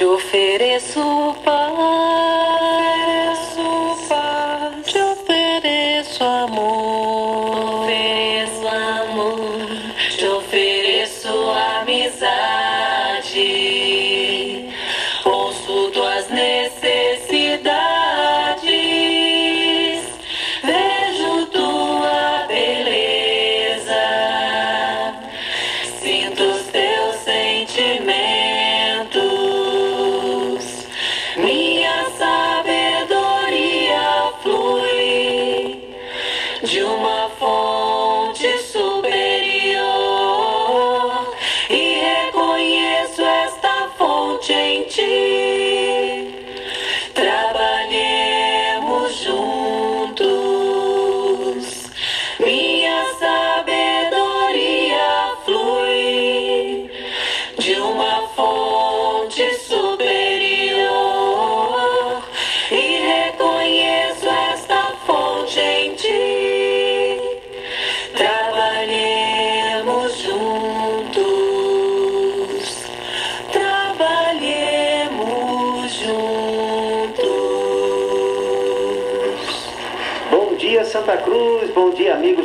[0.00, 2.59] Te ofereço paz,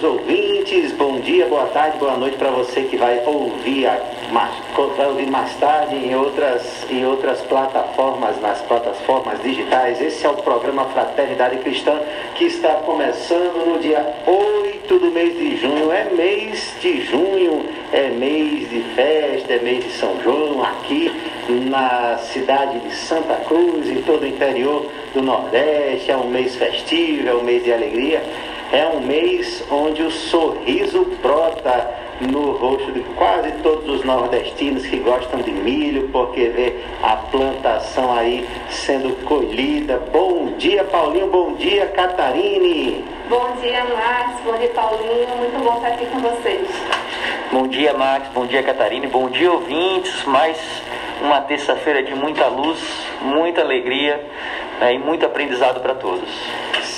[0.05, 0.91] ouvintes.
[0.91, 3.99] Bom dia, boa tarde, boa noite para você que vai ouvir, a,
[4.31, 4.51] mais,
[4.95, 9.99] vai ouvir mais tarde em outras, em outras plataformas, nas plataformas digitais.
[9.99, 11.99] Esse é o programa Fraternidade Cristã
[12.35, 15.91] que está começando no dia 8 do mês de junho.
[15.91, 21.11] É mês de junho, é mês de festa, é mês de São João aqui
[21.49, 26.11] na cidade de Santa Cruz e todo o interior do Nordeste.
[26.11, 28.21] É um mês festivo, é um mês de alegria.
[28.71, 34.97] É um mês onde o sorriso brota no rosto de quase todos os nordestinos que
[34.97, 40.01] gostam de milho, porque vê a plantação aí sendo colhida.
[40.11, 41.27] Bom dia, Paulinho.
[41.27, 43.05] Bom dia, Catarine.
[43.29, 44.41] Bom dia, Max.
[44.43, 45.27] Bom dia, Paulinho.
[45.37, 46.67] Muito bom estar aqui com vocês.
[47.51, 48.29] Bom dia, Max.
[48.33, 49.07] Bom dia, Catarina.
[49.07, 50.23] Bom dia, ouvintes.
[50.25, 50.57] Mais
[51.21, 52.79] uma terça-feira de muita luz,
[53.21, 54.25] muita alegria
[54.79, 56.29] né, e muito aprendizado para todos.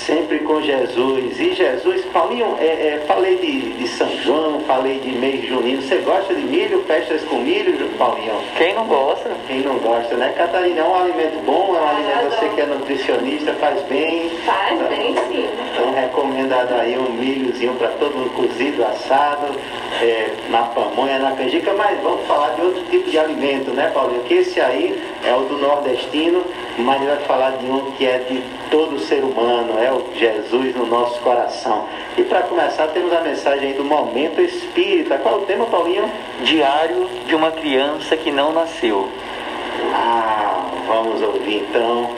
[0.08, 1.38] Sempre com Jesus.
[1.38, 5.82] E Jesus, Paulinho, é, é, falei de, de São João, falei de mês junino.
[5.82, 8.32] Você gosta de milho, festas com milho, Paulinho?
[8.56, 9.30] Quem não gosta?
[9.46, 10.32] Quem não gosta, né?
[10.34, 14.30] Catarina, é um alimento bom, é um alimento, você que é nutricionista, faz bem.
[14.46, 15.46] Faz bem, sim.
[15.74, 19.54] Então recomendado aí um milhozinho para todo mundo cozido, assado,
[20.00, 24.22] é, na pamonha, na canjica, mas vamos falar de outro tipo de alimento, né, Paulinho?
[24.22, 26.44] Que esse aí é o do nordestino,
[26.78, 30.74] mas ele vai falar de um que é de todo ser humano, é o Jesus
[30.76, 31.86] no nosso coração.
[32.16, 35.18] E para começar, temos a mensagem aí do Momento Espírita.
[35.18, 36.10] Qual é o tema, Paulinho?
[36.42, 39.08] Diário de uma criança que não nasceu.
[39.92, 42.10] Ah, vamos ouvir então.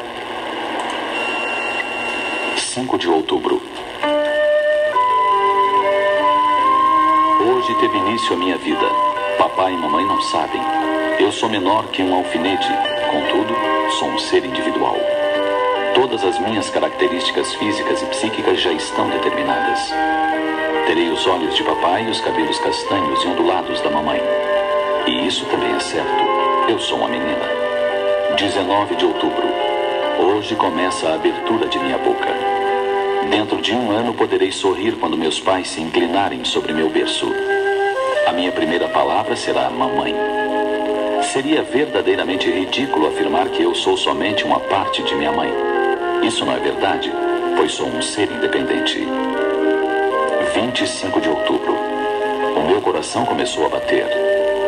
[2.57, 3.61] 5 de outubro.
[7.41, 8.87] Hoje teve início a minha vida.
[9.39, 11.00] Papai e mamãe não sabem.
[11.21, 12.67] Eu sou menor que um alfinete,
[13.11, 13.55] contudo,
[13.99, 14.97] sou um ser individual.
[15.95, 19.93] Todas as minhas características físicas e psíquicas já estão determinadas.
[20.87, 24.19] Terei os olhos de papai e os cabelos castanhos e ondulados da mamãe.
[25.07, 26.25] E isso também é certo.
[26.71, 27.45] Eu sou uma menina.
[28.39, 29.47] 19 de outubro.
[30.19, 32.29] Hoje começa a abertura de minha boca.
[33.29, 37.31] Dentro de um ano poderei sorrir quando meus pais se inclinarem sobre meu berço.
[38.27, 40.40] A minha primeira palavra será mamãe.
[41.23, 45.53] Seria verdadeiramente ridículo afirmar que eu sou somente uma parte de minha mãe.
[46.23, 47.13] Isso não é verdade,
[47.57, 49.07] pois sou um ser independente.
[50.55, 51.73] 25 de outubro.
[52.57, 54.07] O meu coração começou a bater.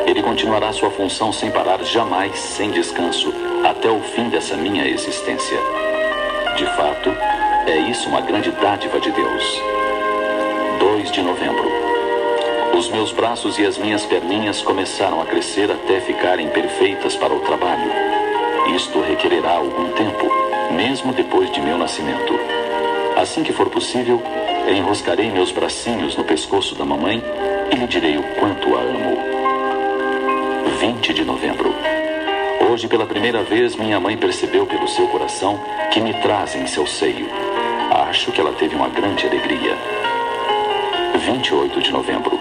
[0.07, 3.33] Ele continuará sua função sem parar jamais, sem descanso,
[3.65, 5.59] até o fim dessa minha existência.
[6.57, 7.11] De fato,
[7.67, 9.63] é isso uma grande dádiva de Deus.
[10.79, 11.82] 2 de novembro.
[12.77, 17.41] Os meus braços e as minhas perninhas começaram a crescer até ficarem perfeitas para o
[17.41, 17.91] trabalho.
[18.75, 20.29] Isto requererá algum tempo,
[20.73, 22.39] mesmo depois de meu nascimento.
[23.17, 24.23] Assim que for possível,
[24.69, 27.23] enroscarei meus bracinhos no pescoço da mamãe
[27.71, 29.19] e lhe direi o quanto a amo.
[30.81, 31.75] 20 de novembro.
[32.71, 35.61] Hoje, pela primeira vez, minha mãe percebeu pelo seu coração
[35.93, 37.29] que me traz em seu seio.
[38.09, 39.77] Acho que ela teve uma grande alegria.
[41.19, 42.41] 28 de novembro.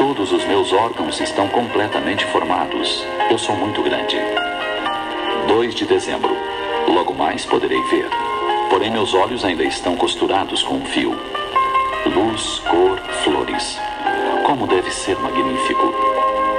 [0.00, 3.04] Todos os meus órgãos estão completamente formados.
[3.30, 4.16] Eu sou muito grande.
[5.46, 6.34] 2 de dezembro.
[6.88, 8.08] Logo mais poderei ver.
[8.70, 11.14] Porém, meus olhos ainda estão costurados com um fio.
[12.06, 13.78] Luz, cor, flores.
[14.46, 15.94] Como deve ser magnífico.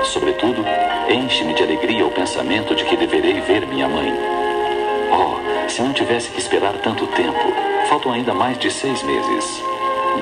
[0.04, 0.64] Sobretudo,
[1.10, 4.14] enche-me de alegria o pensamento de que deverei ver minha mãe.
[5.12, 7.52] Oh, se não tivesse que esperar tanto tempo,
[7.90, 9.64] faltam ainda mais de seis meses.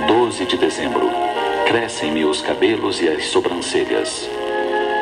[0.08, 1.29] 12 de dezembro.
[1.70, 4.28] Crescem-me os cabelos e as sobrancelhas.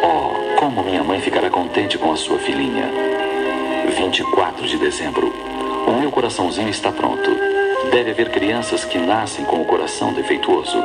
[0.03, 2.91] Oh, como minha mãe ficará contente com a sua filhinha.
[3.95, 5.33] 24 de dezembro.
[5.87, 7.31] O meu coraçãozinho está pronto.
[7.89, 10.83] Deve haver crianças que nascem com o coração defeituoso.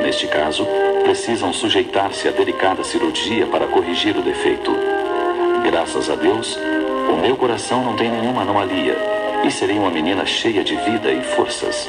[0.00, 0.64] Neste caso,
[1.02, 4.72] precisam sujeitar-se a delicada cirurgia para corrigir o defeito.
[5.64, 6.56] Graças a Deus,
[7.12, 8.96] o meu coração não tem nenhuma anomalia
[9.44, 11.88] e serei uma menina cheia de vida e forças.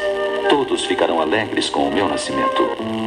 [0.50, 2.99] Todos ficarão alegres com o meu nascimento.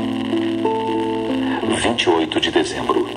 [1.83, 3.09] 28 de dezembro.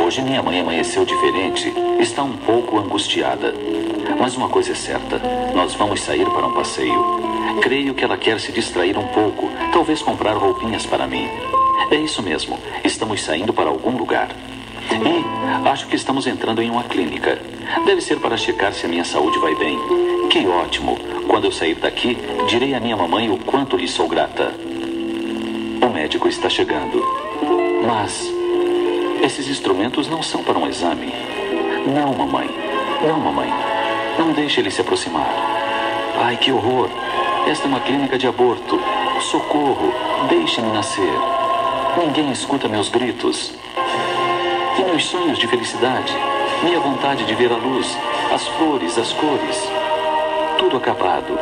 [0.00, 1.74] Hoje minha mãe amanheceu diferente.
[1.98, 3.52] Está um pouco angustiada.
[4.20, 5.20] Mas uma coisa é certa:
[5.52, 7.58] nós vamos sair para um passeio.
[7.60, 11.28] Creio que ela quer se distrair um pouco, talvez comprar roupinhas para mim.
[11.90, 14.28] É isso mesmo, estamos saindo para algum lugar.
[14.88, 17.40] E acho que estamos entrando em uma clínica.
[17.84, 19.76] Deve ser para checar se a minha saúde vai bem.
[20.30, 20.96] Que ótimo!
[21.26, 22.16] Quando eu sair daqui,
[22.46, 24.54] direi à minha mamãe o quanto lhe sou grata.
[25.82, 27.25] O médico está chegando.
[27.86, 28.32] Mas
[29.22, 31.12] esses instrumentos não são para um exame.
[31.86, 32.50] Não, mamãe.
[33.06, 33.48] Não, mamãe.
[34.18, 35.28] Não deixe ele se aproximar.
[36.18, 36.90] Ai, que horror!
[37.46, 38.80] Esta é uma clínica de aborto.
[39.20, 39.92] Socorro!
[40.28, 41.12] Deixe-me nascer.
[41.96, 43.52] Ninguém escuta meus gritos.
[44.78, 46.12] E meus sonhos de felicidade.
[46.64, 47.96] Minha vontade de ver a luz,
[48.34, 49.68] as flores, as cores.
[50.58, 51.38] Tudo acabado.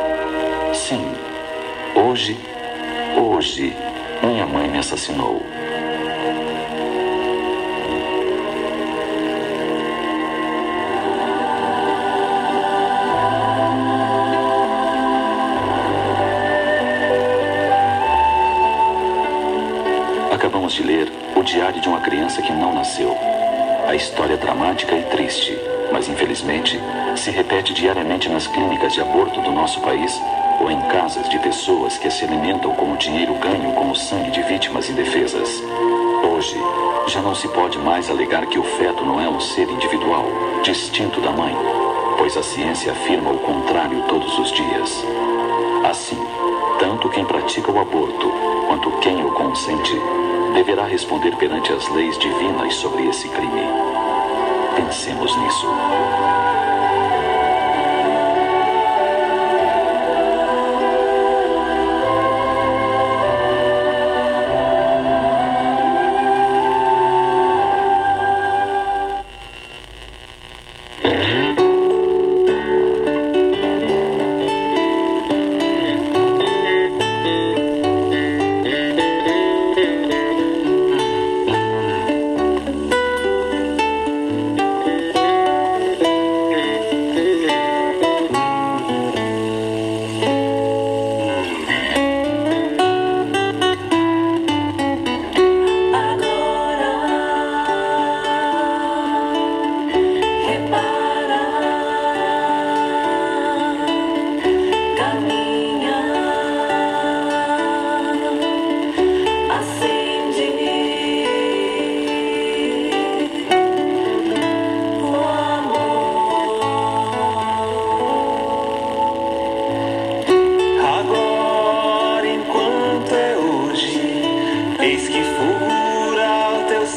[0.73, 1.11] Sim.
[1.95, 2.37] Hoje,
[3.17, 3.75] hoje,
[4.21, 5.41] minha mãe me assassinou.
[24.75, 25.57] Dramática e triste,
[25.91, 26.79] mas infelizmente
[27.15, 30.21] se repete diariamente nas clínicas de aborto do nosso país
[30.59, 34.31] ou em casas de pessoas que se alimentam com o dinheiro ganho com o sangue
[34.31, 35.63] de vítimas indefesas.
[36.29, 36.57] Hoje,
[37.07, 40.25] já não se pode mais alegar que o feto não é um ser individual,
[40.63, 41.55] distinto da mãe,
[42.17, 45.05] pois a ciência afirma o contrário todos os dias.
[45.89, 46.19] Assim,
[46.79, 48.29] tanto quem pratica o aborto
[48.67, 49.95] quanto quem o consente
[50.53, 53.84] deverá responder perante as leis divinas sobre esse crime.
[54.75, 56.14] Pensemos nisso.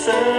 [0.08, 0.37] O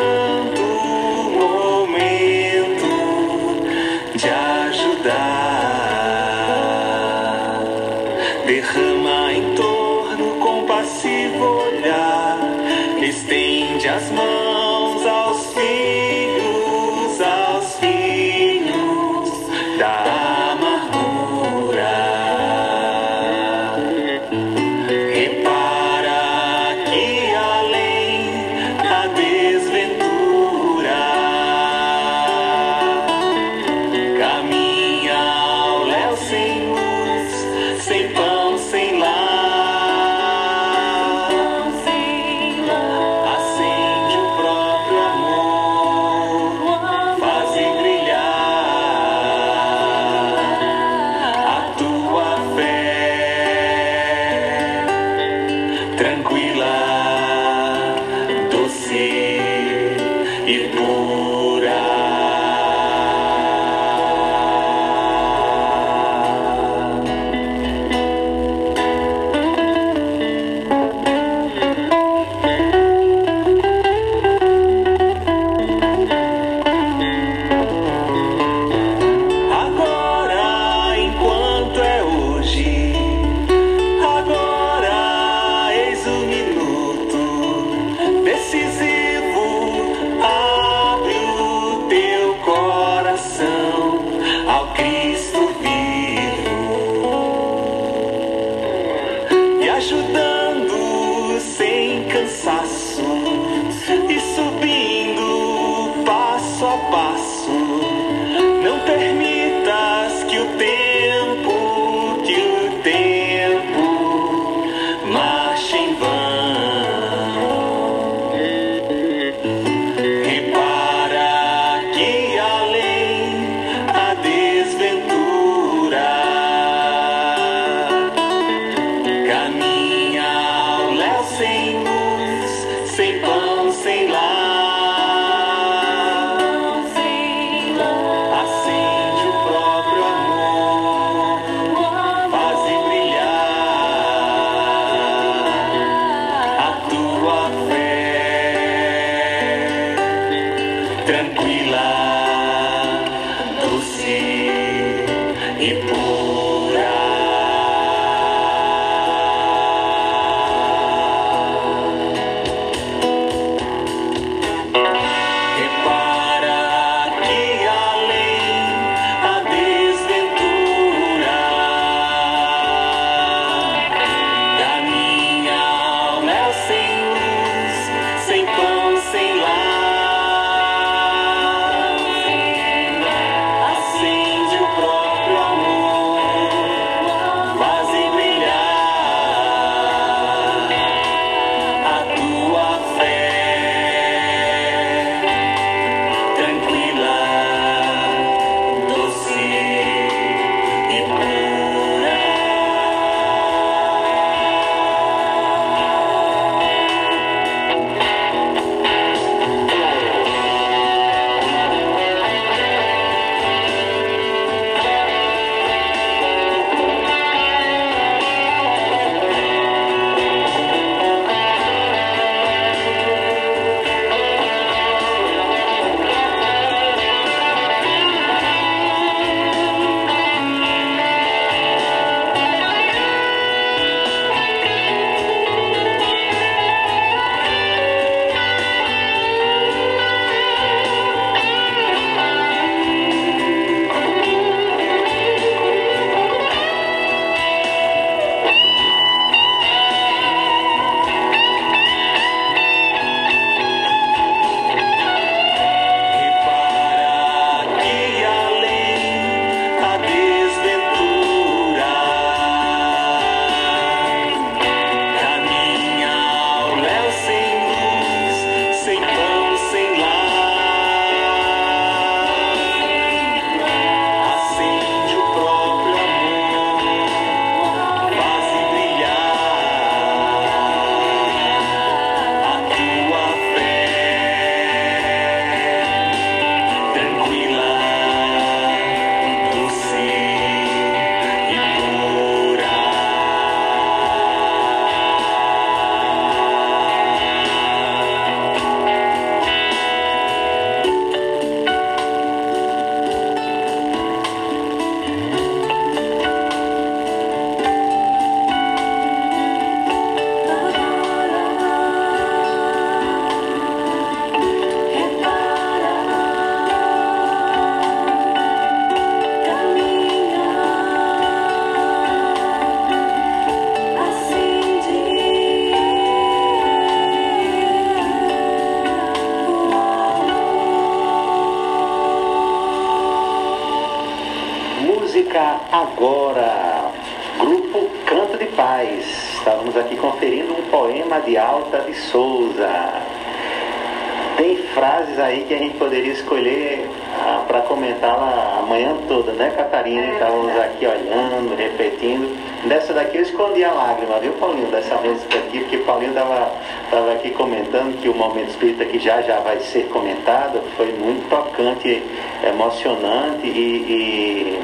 [363.59, 364.59] e, e,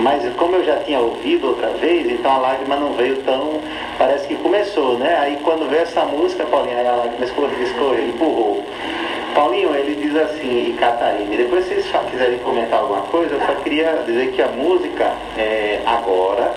[0.00, 3.60] mas como eu já tinha ouvido outra vez, então a lágrima não veio tão.
[3.98, 5.16] Parece que começou, né?
[5.20, 8.64] Aí quando veio essa música, Paulinho, aí a lágrima escorreu, escorreu empurrou.
[9.34, 13.54] Paulinho, ele diz assim, e Catarina, depois se vocês quiserem comentar alguma coisa, eu só
[13.62, 16.52] queria dizer que a música é, agora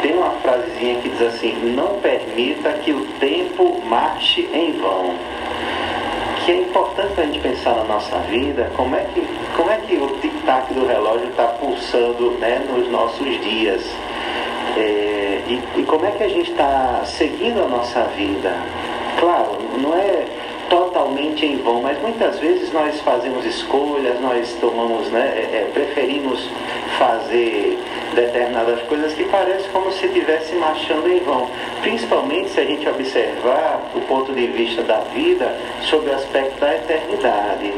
[0.00, 5.14] tem uma frasezinha que diz assim, não permita que o tempo marche em vão
[6.44, 9.96] que é importante a gente pensar na nossa vida, como é que, como é que
[9.96, 13.82] o tic-tac do relógio está pulsando né, nos nossos dias.
[14.76, 18.52] É, e, e como é que a gente está seguindo a nossa vida.
[19.18, 20.24] Claro, não é
[20.68, 26.48] totalmente em vão, mas muitas vezes nós fazemos escolhas, nós tomamos, né, é, é preferimos
[26.98, 27.78] fazer
[28.14, 31.48] determinadas coisas que parece como se estivesse marchando em vão.
[31.82, 36.74] Principalmente se a gente observar o ponto de vista da vida sobre o aspecto da
[36.74, 37.72] eternidade,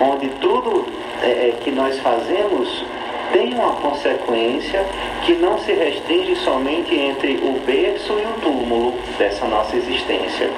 [0.00, 0.86] onde tudo
[1.22, 2.84] é, é que nós fazemos
[3.32, 4.84] tem uma consequência
[5.24, 10.50] que não se restringe somente entre o berço e o túmulo dessa nossa existência.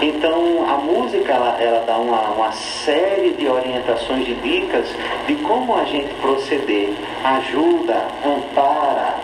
[0.00, 4.86] Então, a música ela, ela dá uma, uma série de orientações, de dicas
[5.26, 6.92] de como a gente proceder.
[7.24, 9.14] Ajuda, ampara,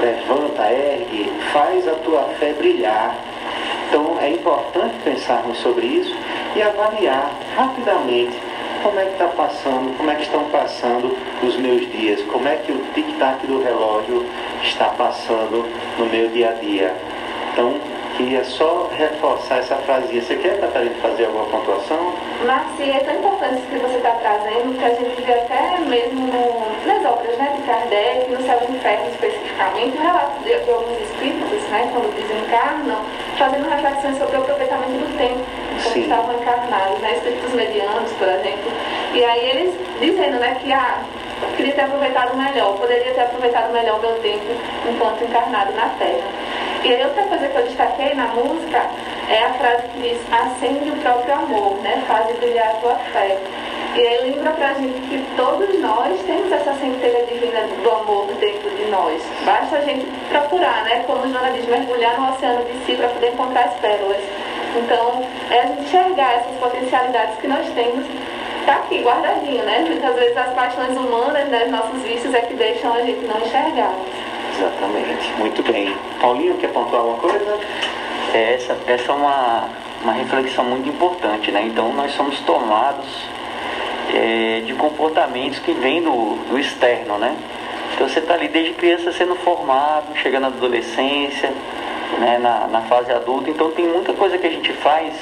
[0.00, 3.16] levanta, ergue, faz a tua fé brilhar.
[3.88, 6.16] Então, é importante pensarmos sobre isso
[6.56, 8.51] e avaliar rapidamente
[8.82, 12.56] como é que está passando, como é que estão passando os meus dias, como é
[12.56, 14.26] que o tic-tac do relógio
[14.62, 15.64] está passando
[15.98, 16.94] no meu dia a dia.
[17.52, 17.74] Então,
[18.16, 20.22] queria só reforçar essa frasinha.
[20.22, 22.14] Você quer, Catarina, fazer alguma pontuação?
[22.44, 26.26] Marci, é tão importante isso que você está trazendo, que a gente vê até mesmo
[26.26, 30.70] no, nas obras né, de Kardec, no Céu do Inferno especificamente, o relato de, de,
[30.70, 33.04] alguns espíritos, né, quando desencarnam,
[33.38, 35.44] fazendo reflexões sobre o aproveitamento do tempo,
[35.82, 38.72] quando estavam encarnados, né, espíritos medianos, por exemplo.
[39.14, 41.02] E aí eles dizendo né, que ah,
[41.56, 44.44] queria ter aproveitado melhor, poderia ter aproveitado melhor o meu tempo
[44.88, 46.28] enquanto encarnado na Terra.
[46.84, 48.82] E aí outra coisa que eu destaquei na música
[49.28, 52.02] é a frase que diz, acende o próprio amor, né?
[52.08, 53.38] Faz brilhar a tua fé.
[53.94, 58.70] E aí lembra pra gente que todos nós temos essa centelha divina do amor dentro
[58.70, 59.22] de nós.
[59.44, 61.04] Basta a gente procurar, né?
[61.06, 64.22] Como Joana diz, mergulhar no oceano de si para poder encontrar as pérolas.
[64.74, 68.06] Então, é a gente enxergar essas potencialidades que nós temos
[68.62, 69.84] está aqui guardadinho, né?
[69.86, 73.92] Muitas vezes as paixões humanas, né, nossos vícios é que deixam a gente não enxergar.
[74.56, 75.94] Exatamente, muito bem.
[76.20, 77.58] Paulinho, quer pontuar alguma coisa?
[78.34, 79.68] É, essa, essa é uma,
[80.02, 81.62] uma reflexão muito importante, né?
[81.66, 83.06] Então nós somos tomados
[84.14, 87.36] é, de comportamentos que vêm do, do externo, né?
[87.94, 91.52] Então você está ali desde criança sendo formado, chegando na adolescência,
[92.18, 95.14] né, na, na fase adulta, então tem muita coisa que a gente faz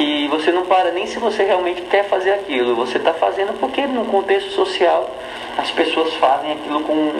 [0.00, 3.86] que você não para nem se você realmente quer fazer aquilo, você está fazendo porque
[3.86, 5.10] no contexto social
[5.58, 7.12] as pessoas fazem aquilo com,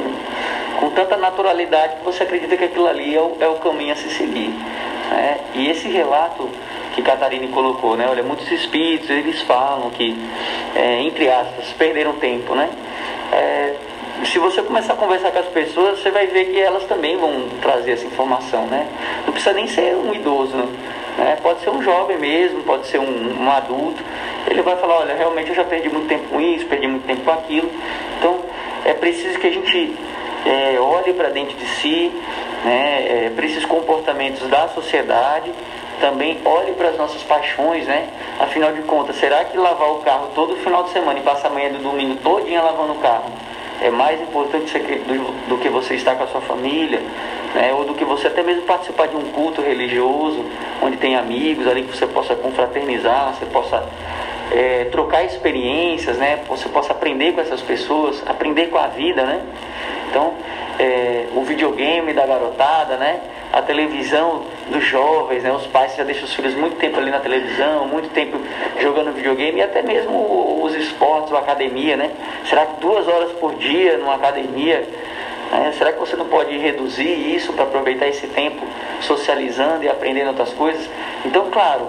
[0.80, 3.96] com tanta naturalidade que você acredita que aquilo ali é o, é o caminho a
[3.96, 4.48] se seguir.
[5.10, 5.40] Né?
[5.54, 6.48] E esse relato
[6.94, 8.06] que Catarina colocou, né?
[8.08, 10.16] Olha, muitos espíritos, eles falam que,
[10.74, 12.70] é, entre aspas, perderam tempo, né?
[13.30, 13.74] É,
[14.24, 17.46] se você começar a conversar com as pessoas, você vai ver que elas também vão
[17.60, 18.88] trazer essa informação, né?
[19.26, 20.66] Não precisa nem ser um idoso, né?
[21.42, 24.02] Pode ser um jovem mesmo, pode ser um, um adulto.
[24.46, 27.22] Ele vai falar, olha, realmente eu já perdi muito tempo com isso, perdi muito tempo
[27.22, 27.70] com aquilo.
[28.18, 28.40] Então,
[28.84, 29.96] é preciso que a gente
[30.46, 32.12] é, olhe para dentro de si,
[32.64, 35.52] né, é, para esses comportamentos da sociedade,
[36.00, 38.08] também olhe para as nossas paixões, né?
[38.38, 41.50] Afinal de contas, será que lavar o carro todo final de semana e passar a
[41.50, 43.30] manhã do domingo todinha lavando o carro
[43.80, 44.78] é mais importante
[45.48, 47.00] do, que você estar com a sua família,
[47.54, 47.72] né?
[47.72, 50.44] ou do que você até mesmo participar de um culto religioso,
[50.82, 53.82] onde tem amigos ali que você possa confraternizar, você possa
[54.50, 56.40] é, trocar experiências, né?
[56.48, 59.42] Você possa aprender com essas pessoas, aprender com a vida, né?
[60.10, 60.34] Então,
[60.78, 63.20] é, o videogame da garotada, né?
[63.52, 65.52] A televisão dos jovens, né?
[65.52, 68.38] Os pais já deixam os filhos muito tempo ali na televisão, muito tempo
[68.80, 72.10] jogando videogame e até mesmo os esportes, a academia, né?
[72.48, 74.86] Será que duas horas por dia numa academia
[75.52, 78.64] é, será que você não pode reduzir isso para aproveitar esse tempo
[79.00, 80.88] socializando e aprendendo outras coisas?
[81.24, 81.88] Então, claro,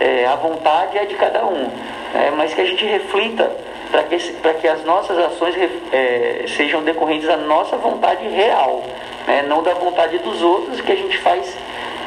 [0.00, 1.70] é, a vontade é de cada um,
[2.14, 3.50] é, mas que a gente reflita
[3.92, 5.54] para que, que as nossas ações
[5.92, 8.82] é, sejam decorrentes da nossa vontade real,
[9.26, 9.44] né?
[9.46, 11.54] não da vontade dos outros que a gente faz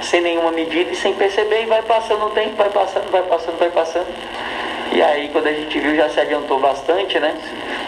[0.01, 3.57] sem nenhuma medida e sem perceber e vai passando o tempo, vai passando, vai passando,
[3.59, 4.07] vai passando.
[4.93, 7.35] E aí quando a gente viu já se adiantou bastante, né?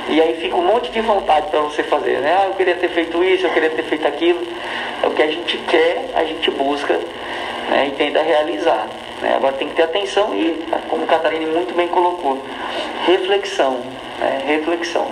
[0.10, 2.38] E aí fica um monte de vontade para você fazer, né?
[2.40, 4.42] Ah, eu queria ter feito isso, eu queria ter feito aquilo.
[5.02, 7.00] É o que a gente quer, a gente busca
[7.70, 7.88] né?
[7.88, 8.88] e tenta realizar.
[9.22, 9.36] Né?
[9.36, 12.42] Agora tem que ter atenção e, como a Catarina muito bem colocou,
[13.06, 13.80] reflexão.
[14.20, 14.44] Né?
[14.46, 15.08] Reflexão.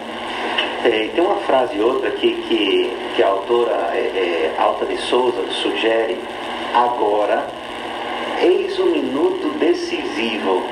[0.84, 4.98] É, tem uma frase e outra aqui que, que a autora é, é, Alta de
[4.98, 6.20] Souza sugere
[6.76, 7.48] agora,
[8.40, 10.64] eis o minuto decisivo.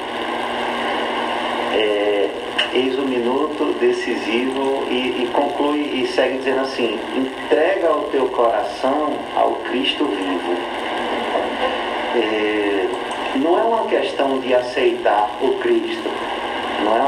[1.73, 2.29] É,
[2.73, 9.13] eis o minuto decisivo e, e, conclui e segue dizendo assim, entrega o teu coração
[9.35, 10.82] ao Cristo vivo.
[12.15, 12.87] É,
[13.37, 16.09] não é uma questão de aceitar o Cristo,
[16.83, 16.99] não é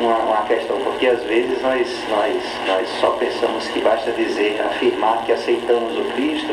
[0.00, 5.24] uma, uma, questão, porque às vezes nós, nós, nós só pensamos que basta dizer, afirmar
[5.24, 6.52] que aceitamos o Cristo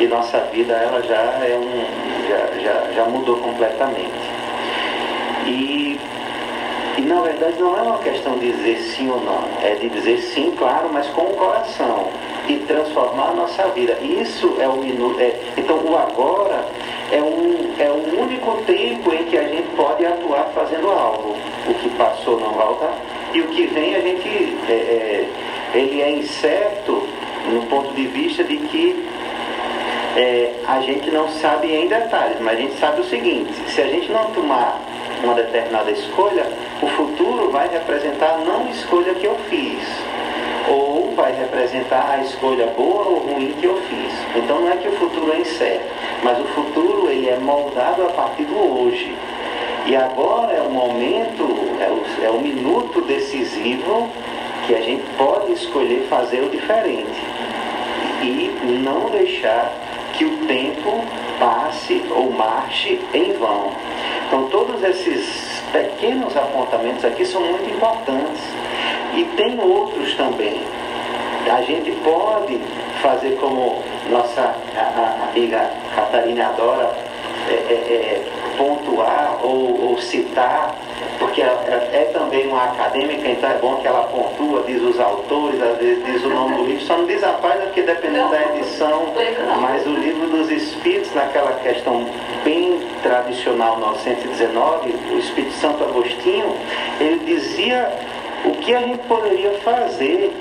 [0.00, 4.12] e nossa vida ela já, é um, já, já, já mudou completamente.
[5.46, 5.98] E,
[6.98, 10.18] e na verdade não é uma questão de dizer sim ou não, é de dizer
[10.18, 12.08] sim, claro, mas com o coração
[12.48, 13.96] e transformar a nossa vida.
[14.02, 15.20] Isso é o minuto.
[15.20, 16.66] É, então o agora
[17.12, 21.36] é um, é o único tempo em que a gente pode atuar fazendo algo.
[21.68, 22.90] O que passou não volta
[23.32, 25.28] e o que vem a gente é, é,
[25.74, 27.06] ele é incerto
[27.52, 29.08] no ponto de vista de que
[30.18, 33.86] é, a gente não sabe em detalhes, mas a gente sabe o seguinte, se a
[33.86, 34.80] gente não tomar
[35.22, 36.44] uma determinada escolha,
[36.82, 39.78] o futuro vai representar não escolha que eu fiz,
[40.68, 44.12] ou vai representar a escolha boa ou ruim que eu fiz.
[44.34, 45.86] Então não é que o futuro é incerto,
[46.24, 49.14] mas o futuro ele é moldado a partir do hoje.
[49.86, 51.44] E agora é o momento,
[51.80, 54.10] é o, é o minuto decisivo
[54.66, 57.22] que a gente pode escolher fazer o diferente
[58.20, 58.52] e
[58.82, 59.87] não deixar
[60.18, 61.04] que o tempo
[61.38, 63.70] passe ou marche em vão.
[64.26, 68.42] Então todos esses pequenos apontamentos aqui são muito importantes.
[69.14, 70.60] E tem outros também.
[71.48, 72.60] A gente pode
[73.00, 74.54] fazer como nossa
[75.30, 76.90] amiga Catarina adora
[77.48, 78.24] é, é, é,
[78.58, 80.74] pontuar ou, ou, citar,
[81.18, 85.62] porque ela, é também uma acadêmica, então é bom que ela pontua, diz os autores,
[85.62, 88.42] às vezes diz o nome do livro, só não diz a página porque dependendo da
[88.54, 89.14] edição,
[89.60, 92.06] mas o livro dos Espíritos, naquela questão
[92.44, 96.56] bem tradicional 919, o Espírito Santo Agostinho,
[97.00, 97.90] ele dizia
[98.44, 100.32] o que a gente poderia fazer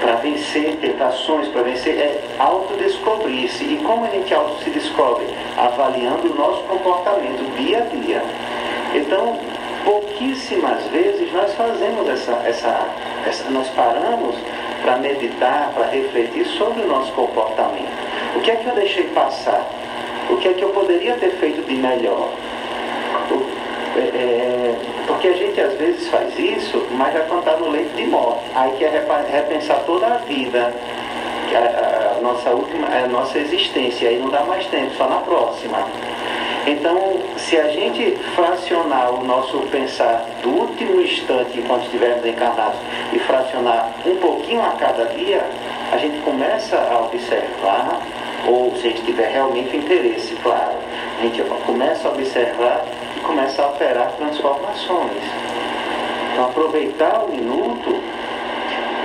[0.00, 3.64] para vencer tentações, para vencer, é autodescobrir-se.
[3.64, 5.26] E como a gente auto se descobre?
[5.56, 8.22] Avaliando o nosso comportamento dia a dia.
[8.94, 9.38] Então,
[9.84, 12.88] pouquíssimas vezes nós fazemos essa, essa,
[13.26, 14.36] essa nós paramos
[14.82, 17.92] para meditar, para refletir sobre o nosso comportamento.
[18.34, 19.68] O que é que eu deixei passar?
[20.30, 22.30] O que é que eu poderia ter feito de melhor?
[23.96, 24.76] É, é,
[25.10, 28.44] porque a gente às vezes faz isso, mas já quando está no leito de morte.
[28.54, 30.72] Aí quer repensar toda a vida,
[31.52, 35.84] a, a, nossa última, a nossa existência, aí não dá mais tempo, só na próxima.
[36.64, 42.78] Então, se a gente fracionar o nosso pensar do último instante enquanto estivermos encarnados
[43.12, 45.44] e fracionar um pouquinho a cada dia,
[45.90, 48.00] a gente começa a observar,
[48.46, 50.76] ou se a gente tiver realmente interesse, claro,
[51.18, 52.84] a gente começa a observar
[53.30, 55.22] começa a operar transformações.
[56.32, 58.02] Então, aproveitar o minuto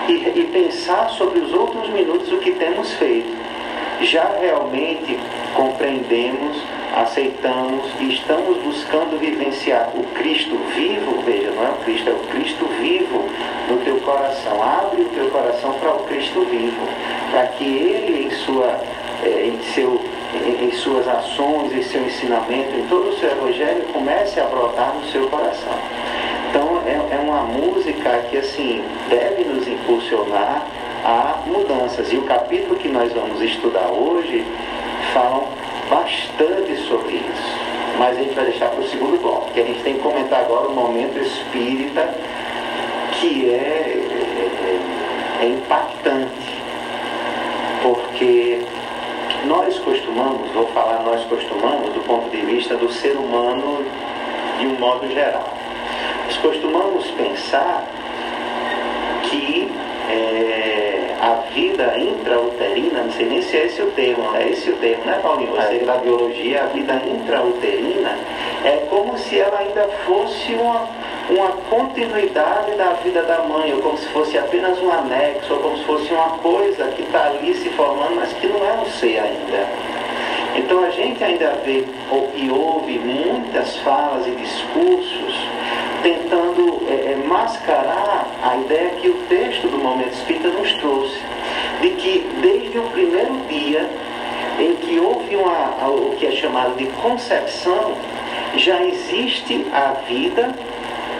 [0.08, 3.32] e, e pensar sobre os outros minutos o que temos feito.
[4.02, 5.20] Já realmente
[5.56, 6.58] compreendemos,
[6.96, 12.28] aceitamos e estamos buscando vivenciar o Cristo vivo, veja, não é o Cristo, é o
[12.28, 13.30] Cristo vivo
[13.70, 14.60] no teu coração.
[14.62, 16.88] Abre o teu coração para o Cristo vivo,
[17.30, 18.80] para que Ele, em, sua,
[19.24, 20.02] eh, em seu
[20.34, 24.94] em, em, suas ações, em seu ensinamento, em todo o seu evangelho, comece a brotar
[24.96, 25.74] no seu coração.
[26.50, 30.66] Então é, é uma música que assim deve nos impulsionar
[31.06, 32.12] a mudanças.
[32.12, 34.46] E o capítulo que nós vamos estudar hoje
[35.14, 35.46] falam
[35.90, 37.60] bastante sobre isso.
[37.98, 40.42] Mas a gente vai deixar para o segundo bloco, que a gente tem que comentar
[40.42, 42.14] agora o momento espírita
[43.14, 43.98] que é,
[45.42, 46.56] é, é impactante.
[47.82, 48.62] Porque
[50.16, 53.86] costumamos, vou falar nós costumamos do ponto de vista do ser humano
[54.58, 55.54] de um modo geral.
[56.26, 57.84] Nós costumamos pensar
[59.24, 59.70] que
[60.10, 64.78] é, a vida intrauterina, não sei nem se é esse o termo, é esse o
[64.78, 65.52] termo, né Paulinho?
[65.52, 65.80] Você é.
[65.80, 68.18] da biologia, a vida intrauterina
[68.64, 70.88] é como se ela ainda fosse uma
[71.28, 75.78] uma continuidade da vida da mãe, ou como se fosse apenas um anexo, ou como
[75.78, 79.20] se fosse uma coisa que está ali se formando, mas que não é um ser
[79.20, 79.68] ainda.
[80.56, 81.84] Então a gente ainda vê
[82.36, 85.36] e ouve muitas falas e discursos
[86.02, 91.20] tentando é, é, mascarar a ideia que o texto do Momento Espírita nos trouxe,
[91.82, 93.90] de que desde o primeiro dia
[94.60, 97.94] em que houve uma, o que é chamado de concepção,
[98.56, 100.54] já existe a vida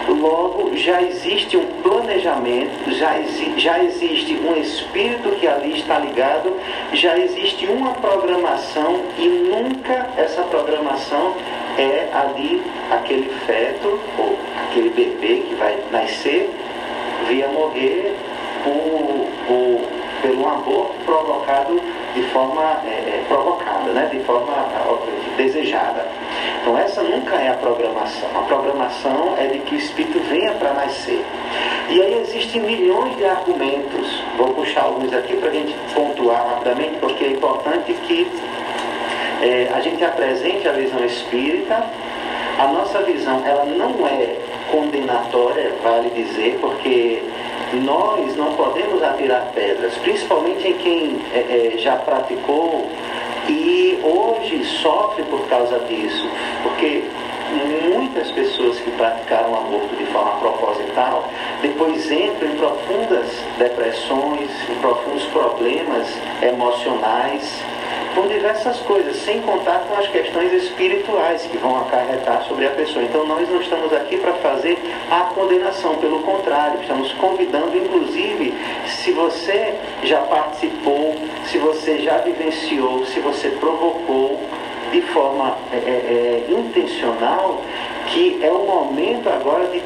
[0.08, 6.56] Logo, já existe um planejamento, já, exi já existe um espírito que ali está ligado,
[6.92, 11.34] já existe uma programação e nunca essa programação
[11.76, 16.50] é ali aquele feto ou aquele bebê que vai nascer
[17.26, 18.16] via morrer
[18.62, 19.80] por, por,
[20.22, 21.80] pelo aborto provocado
[22.14, 24.08] de forma é, é provocada, né?
[24.10, 24.52] de forma
[25.36, 26.06] desejada.
[26.60, 28.28] Então essa nunca é a programação.
[28.34, 31.24] A programação é de que o espírito venha para nascer.
[31.88, 34.22] E aí existem milhões de argumentos.
[34.36, 38.30] Vou puxar alguns aqui para a gente pontuar rapidamente, porque é importante que
[39.42, 41.84] é, a gente apresente a visão espírita.
[42.58, 44.36] A nossa visão ela não é
[44.70, 47.22] condenatória, vale dizer, porque
[47.84, 52.88] nós não podemos atirar pedras, principalmente em quem é, é, já praticou
[53.48, 56.28] e hoje sofre por causa disso,
[56.62, 57.04] porque
[57.88, 61.30] muitas pessoas que praticaram aborto de forma proposital
[61.62, 63.26] depois entram em profundas
[63.58, 66.06] depressões, em profundos problemas
[66.42, 67.64] emocionais
[68.16, 73.04] por diversas coisas, sem contar com as questões espirituais que vão acarretar sobre a pessoa.
[73.04, 74.78] Então nós não estamos aqui para fazer
[75.10, 78.54] a condenação, pelo contrário, estamos convidando, inclusive,
[78.86, 84.40] se você já participou, se você já vivenciou, se você provocou
[84.90, 87.60] de forma é, é, intencional,
[88.06, 89.82] que é o momento agora de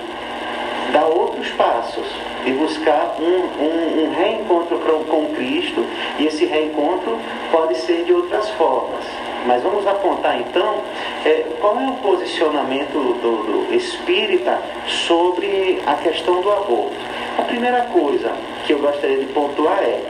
[0.93, 2.07] dar outros passos
[2.45, 5.85] e buscar um, um, um reencontro com Cristo,
[6.19, 7.19] e esse reencontro
[7.51, 9.05] pode ser de outras formas.
[9.47, 10.83] Mas vamos apontar então
[11.25, 16.97] é, qual é o posicionamento do, do espírita sobre a questão do aborto.
[17.39, 18.33] A primeira coisa
[18.67, 20.03] que eu gostaria de pontuar é: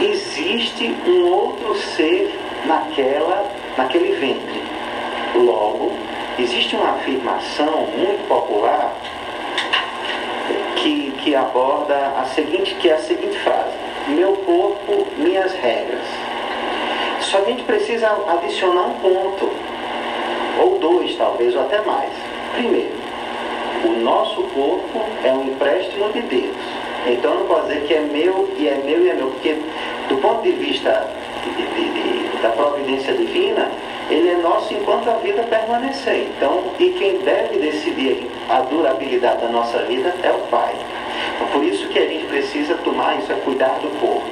[0.00, 2.34] existe um outro ser
[2.64, 3.44] naquela,
[3.76, 4.62] naquele ventre.
[5.34, 5.92] Logo,
[6.38, 8.94] existe uma afirmação muito popular
[11.28, 13.76] que, aborda a seguinte, que é a seguinte frase,
[14.08, 16.06] meu corpo, minhas regras.
[17.20, 19.50] Só que a gente precisa adicionar um ponto,
[20.58, 22.08] ou dois talvez, ou até mais.
[22.54, 22.94] Primeiro,
[23.84, 26.56] o nosso corpo é um empréstimo de Deus.
[27.06, 29.54] Então não pode dizer que é meu e é meu e é meu, porque
[30.08, 31.10] do ponto de vista
[31.44, 33.70] de, de, de, da providência divina,
[34.10, 36.28] ele é nosso enquanto a vida permanecer.
[36.36, 40.74] Então, e quem deve decidir a durabilidade da nossa vida é o Pai.
[41.34, 44.26] Então, por isso que a gente precisa tomar isso, é cuidar do corpo.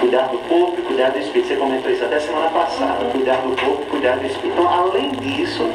[0.00, 1.48] Cuidar do corpo e cuidar do espírito.
[1.48, 3.04] Você comentou isso até semana passada.
[3.12, 4.52] Cuidar do corpo cuidar do espírito.
[4.52, 5.68] Então, além disso,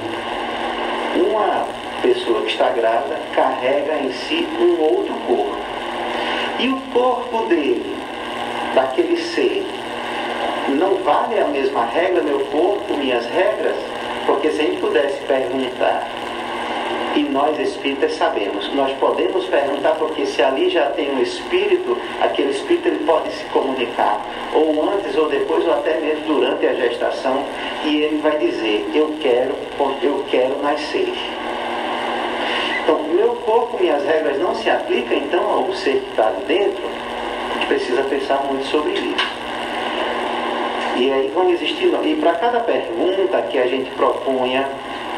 [1.15, 1.67] uma
[2.02, 5.58] pessoa que está grávida carrega em si um outro corpo.
[6.60, 7.95] E o corpo dele,
[8.73, 9.65] daquele ser,
[10.69, 13.76] não vale a mesma regra, meu corpo, minhas regras?
[14.26, 16.08] Porque se a gente pudesse perguntar,
[17.15, 22.52] e nós espíritas sabemos, nós podemos perguntar porque se ali já tem um espírito, aquele
[22.52, 24.19] espírito ele pode se comunicar,
[24.54, 27.43] ou antes ou depois, ou até mesmo durante a gestação,
[27.86, 29.54] e ele vai dizer, eu quero,
[30.02, 31.13] eu quero nascer.
[32.84, 37.54] Então, meu corpo, minhas regras não se aplicam então ao ser que está dentro, a
[37.54, 39.43] gente precisa pensar muito sobre isso.
[40.96, 44.70] E aí vão existir, e para cada pergunta que a gente propunha,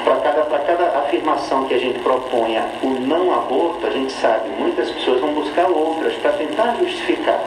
[0.06, 4.90] para cada, cada afirmação que a gente proponha o não aborto, a gente sabe, muitas
[4.92, 7.42] pessoas vão buscar outras para tentar justificar.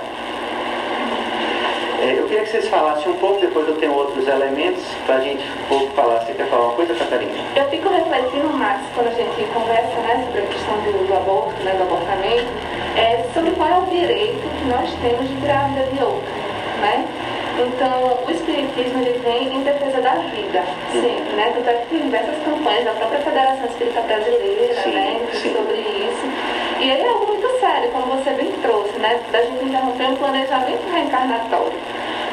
[2.00, 5.20] É, eu queria que vocês falassem um pouco, depois eu tenho outros elementos para a
[5.20, 6.20] gente pouco falar.
[6.20, 7.32] Você quer falar uma coisa, Catarina?
[7.56, 11.60] Eu fico refletindo, Max, quando a gente conversa né, sobre a questão do, do aborto,
[11.64, 12.46] né, do abortamento,
[12.96, 16.30] é, sobre qual é o direito que nós temos de tirar a vida de outro.
[16.80, 17.04] Né?
[17.58, 21.52] Então, o Espiritismo ele vem em defesa da vida, sempre, né?
[21.54, 25.20] Tanto é que tem diversas campanhas da própria Federação Espírita Brasileira, sim, né?
[25.32, 25.54] Sim.
[25.54, 26.26] Sobre isso.
[26.80, 29.20] E ele é algo muito sério, como você bem trouxe, né?
[29.32, 31.72] Da gente interromper um planejamento reencarnatório.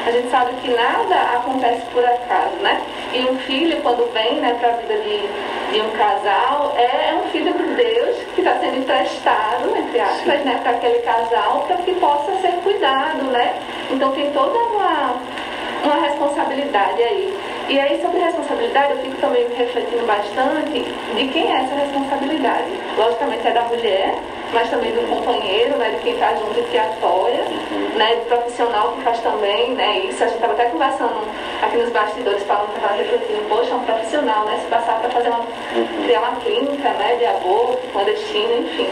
[0.06, 2.80] A gente sabe que nada acontece por acaso, né?
[3.12, 7.14] E um filho, quando vem né, para a vida de, de um casal, é, é
[7.14, 11.78] um filho de Deus que está sendo emprestado, entre aspas, né, para aquele casal, para
[11.78, 13.56] que possa ser cuidado, né?
[13.90, 15.16] Então tem toda uma,
[15.82, 17.36] uma responsabilidade aí.
[17.68, 20.84] E aí, sobre responsabilidade, eu fico também refletindo bastante
[21.16, 22.70] de quem é essa responsabilidade.
[22.96, 24.14] Logicamente é da mulher,
[24.52, 27.44] mas também do companheiro, né, de quem está junto e que apoia,
[27.96, 30.22] né, do profissional que faz também, né, isso.
[30.22, 31.28] A gente estava até conversando
[31.62, 35.10] aqui nos bastidores, falando que estava refletindo, poxa, é um profissional, né, se passar para
[35.10, 35.44] fazer uma,
[36.04, 38.88] criar uma clínica, né, de aborto, clandestino, enfim.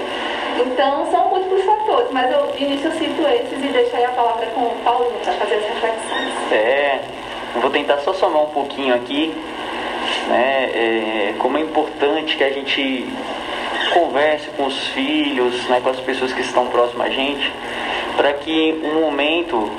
[0.67, 4.11] Então, são múltiplos fatores, mas eu, de início eu cito esses e deixo aí a
[4.11, 6.53] palavra com o Paulinho para fazer as reflexões.
[6.53, 7.01] É,
[7.61, 9.35] vou tentar só somar um pouquinho aqui,
[10.29, 13.07] né, é, como é importante que a gente
[13.89, 17.53] converse com os filhos, né, com as pessoas que estão próximas a gente,
[18.17, 19.71] para que um momento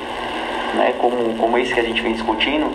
[0.75, 2.71] né, como, como esse que a gente vem discutindo,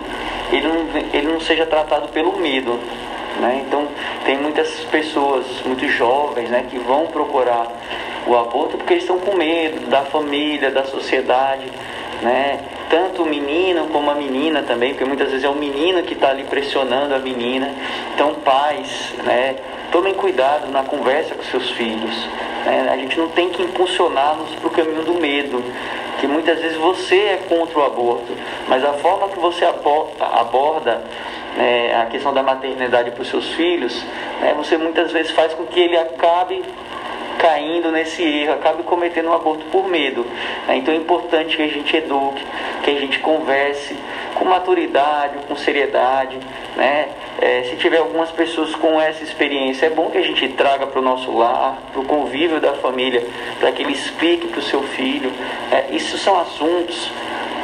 [0.51, 2.79] ele não, ele não seja tratado pelo medo.
[3.39, 3.63] Né?
[3.65, 3.87] Então,
[4.25, 7.67] tem muitas pessoas, muitos jovens, né, que vão procurar
[8.27, 11.65] o aborto porque eles estão com medo da família, da sociedade,
[12.21, 12.59] né?
[12.89, 16.29] tanto o menino como a menina também, porque muitas vezes é o menino que está
[16.29, 17.73] ali pressionando a menina.
[18.13, 19.55] Então, pais, né,
[19.91, 22.27] tomem cuidado na conversa com seus filhos.
[22.65, 22.89] Né?
[22.91, 25.63] A gente não tem que impulsioná-los para o caminho do medo,
[26.19, 28.31] que muitas vezes você é contra o aborto,
[28.67, 31.03] mas a forma que você aborda
[31.57, 34.03] né, a questão da maternidade para os seus filhos,
[34.39, 36.63] né, você muitas vezes faz com que ele acabe
[37.39, 40.25] caindo nesse erro, acabe cometendo um aborto por medo.
[40.67, 40.77] Né?
[40.77, 42.45] Então é importante que a gente eduque,
[42.83, 43.97] que a gente converse
[44.35, 46.37] com maturidade, com seriedade.
[46.75, 47.09] Né?
[47.39, 50.99] É, se tiver algumas pessoas com essa experiência, é bom que a gente traga para
[50.99, 53.25] o nosso lar, para o convívio da família,
[53.59, 55.31] para que ele explique para o seu filho.
[55.71, 57.11] É, isso são assuntos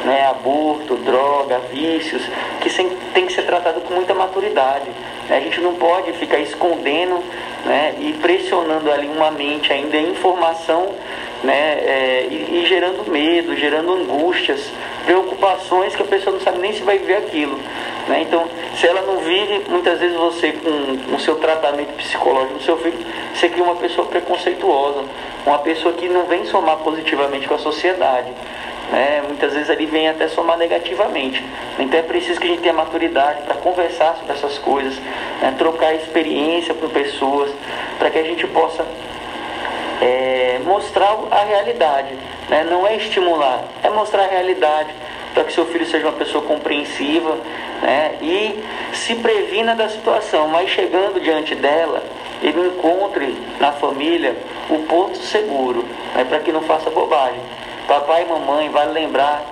[0.04, 2.22] né, aborto, droga, vícios,
[2.60, 2.70] que
[3.12, 4.88] tem que ser tratado com muita maturidade.
[5.28, 5.36] Né?
[5.36, 7.22] A gente não pode ficar escondendo
[7.64, 10.94] né, e pressionando ali uma mente ainda informação
[11.42, 14.70] né, é, e, e, gerando medo, gerando angústias,
[15.04, 17.58] preocupações que a pessoa não sabe nem se vai viver aquilo.
[18.08, 18.22] Né?
[18.22, 22.76] Então, se ela não vive, muitas vezes você com o seu tratamento psicológico do seu
[22.78, 22.98] filho,
[23.34, 25.04] você cria uma pessoa preconceituosa,
[25.46, 28.32] uma pessoa que não vem somar positivamente com a sociedade
[28.90, 31.44] né, muitas vezes ele vem até somar negativamente.
[31.78, 34.94] Então é preciso que a gente tenha maturidade para conversar sobre essas coisas,
[35.40, 37.50] né, trocar experiência com pessoas,
[37.98, 38.84] para que a gente possa
[40.00, 42.14] é, mostrar a realidade.
[42.48, 42.64] Né?
[42.64, 44.90] Não é estimular, é mostrar a realidade
[45.34, 47.36] para que seu filho seja uma pessoa compreensiva
[47.82, 48.16] né?
[48.20, 52.02] e se previna da situação, mas chegando diante dela,
[52.42, 54.36] ele encontre na família
[54.70, 55.84] o porto seguro,
[56.14, 56.24] né?
[56.24, 57.40] para que não faça bobagem.
[57.86, 59.44] Papai e mamãe, vale lembrar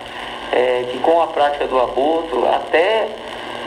[0.52, 3.08] é, que com a prática do aborto, até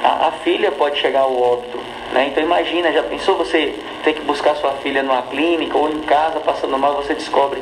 [0.04, 1.80] a, a filha pode chegar ao óbito.
[2.14, 2.28] Né?
[2.28, 6.40] Então imagina, já pensou você ter que buscar sua filha numa clínica ou em casa
[6.40, 7.62] passando mal, você descobre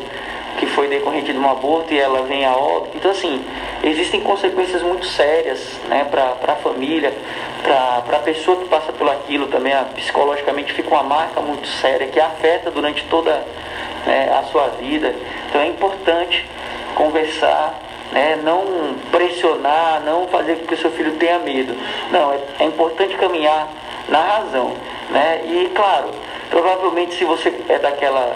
[0.58, 2.98] que foi decorrente de um aborto e ela vem a óbito.
[2.98, 3.44] Então assim,
[3.84, 7.14] existem consequências muito sérias né, para a família,
[7.64, 12.08] para a pessoa que passa por aquilo também, a, psicologicamente fica uma marca muito séria
[12.08, 13.46] que afeta durante toda
[14.06, 15.14] né, a sua vida.
[15.50, 16.46] Então é importante
[16.96, 17.80] conversar,
[18.12, 18.40] né?
[18.44, 21.76] não pressionar, não fazer com que o seu filho tenha medo.
[22.12, 23.68] Não, é, é importante caminhar
[24.08, 24.74] na razão.
[25.10, 25.42] Né?
[25.46, 26.10] E claro,
[26.50, 28.36] provavelmente se você é daquela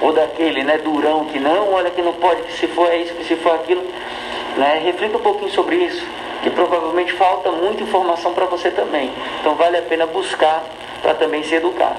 [0.00, 3.14] ou daquele né, durão que não, olha que não pode, que se for é isso,
[3.14, 3.82] que se for aquilo,
[4.56, 6.04] né, reflita um pouquinho sobre isso,
[6.42, 9.10] que provavelmente falta muita informação para você também.
[9.40, 10.64] Então vale a pena buscar
[11.02, 11.96] para também se educar.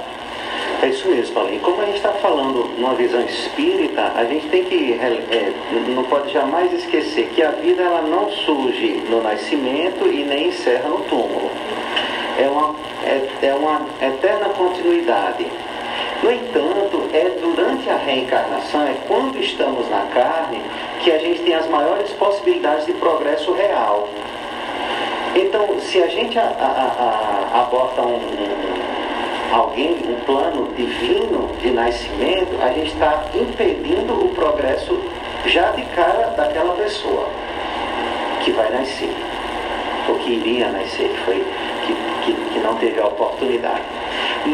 [0.82, 1.60] É isso mesmo, Paulinho.
[1.62, 5.54] Como a gente está falando numa visão espírita, a gente tem que, é,
[5.88, 10.88] não pode jamais esquecer que a vida ela não surge no nascimento e nem encerra
[10.88, 11.50] no túmulo.
[12.38, 12.76] É uma,
[13.08, 15.48] é, uma eterna continuidade.
[16.22, 20.62] No entanto, é durante a reencarnação, é quando estamos na carne,
[21.02, 24.10] que a gente tem as maiores possibilidades de progresso real.
[25.36, 31.72] Então, se a gente a, a, a, aborta um, um alguém, um plano divino de
[31.72, 35.00] nascimento, a gente está impedindo o progresso
[35.46, 37.28] já de cara daquela pessoa
[38.44, 39.14] que vai nascer,
[40.10, 41.46] ou que iria nascer, que, foi,
[41.88, 43.82] que, que, que não teve a oportunidade.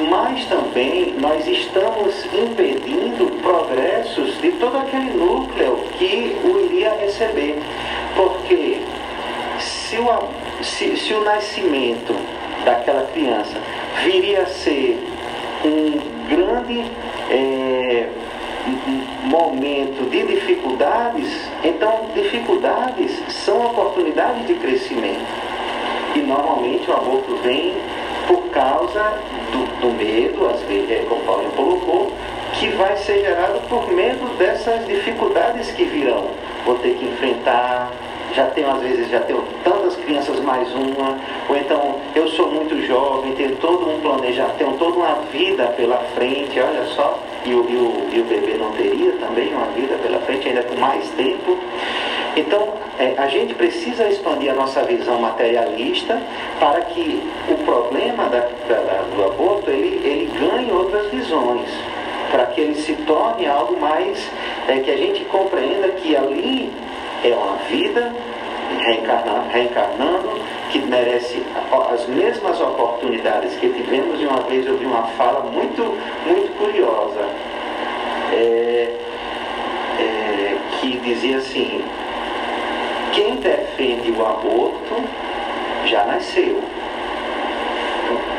[0.09, 7.59] Mas também nós estamos impedindo progressos de todo aquele núcleo que o iria receber.
[8.15, 8.79] Porque
[9.59, 12.15] se o, se, se o nascimento
[12.63, 13.57] daquela criança
[14.03, 15.03] viria a ser
[15.65, 16.91] um grande
[17.29, 18.09] é,
[19.23, 25.52] momento de dificuldades, então dificuldades são oportunidades de crescimento.
[26.15, 27.73] E normalmente o aborto vem
[28.27, 29.19] por causa
[29.51, 32.11] do, do medo, às vezes, é, como o Paulo colocou,
[32.53, 36.27] que vai ser gerado por medo dessas dificuldades que virão.
[36.65, 37.91] Vou ter que enfrentar,
[38.33, 41.17] já tenho, às vezes, já tenho tantas crianças mais uma,
[41.49, 45.97] ou então eu sou muito jovem, tenho todo um planejamento, tenho toda uma vida pela
[46.15, 49.95] frente, olha só, e o, e o, e o bebê não teria também uma vida
[49.97, 51.57] pela frente, ainda com mais tempo.
[52.35, 56.19] Então, é, a gente precisa expandir a nossa visão materialista
[56.59, 61.69] para que o problema da, da, do aborto ele, ele ganhe outras visões,
[62.31, 64.27] para que ele se torne algo mais,
[64.67, 66.71] é, que a gente compreenda que ali
[67.23, 68.11] é uma vida
[68.79, 71.43] reencarnando, reencarnando que merece
[71.93, 74.19] as mesmas oportunidades que tivemos.
[74.19, 75.83] E uma vez eu vi uma fala muito,
[76.25, 77.29] muito curiosa,
[78.31, 78.89] é,
[79.99, 81.83] é, que dizia assim,
[83.13, 85.03] quem defende o aborto
[85.85, 86.61] já nasceu.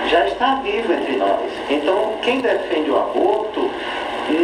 [0.08, 1.50] Já está vivo entre nós.
[1.70, 3.70] Então, quem defende o aborto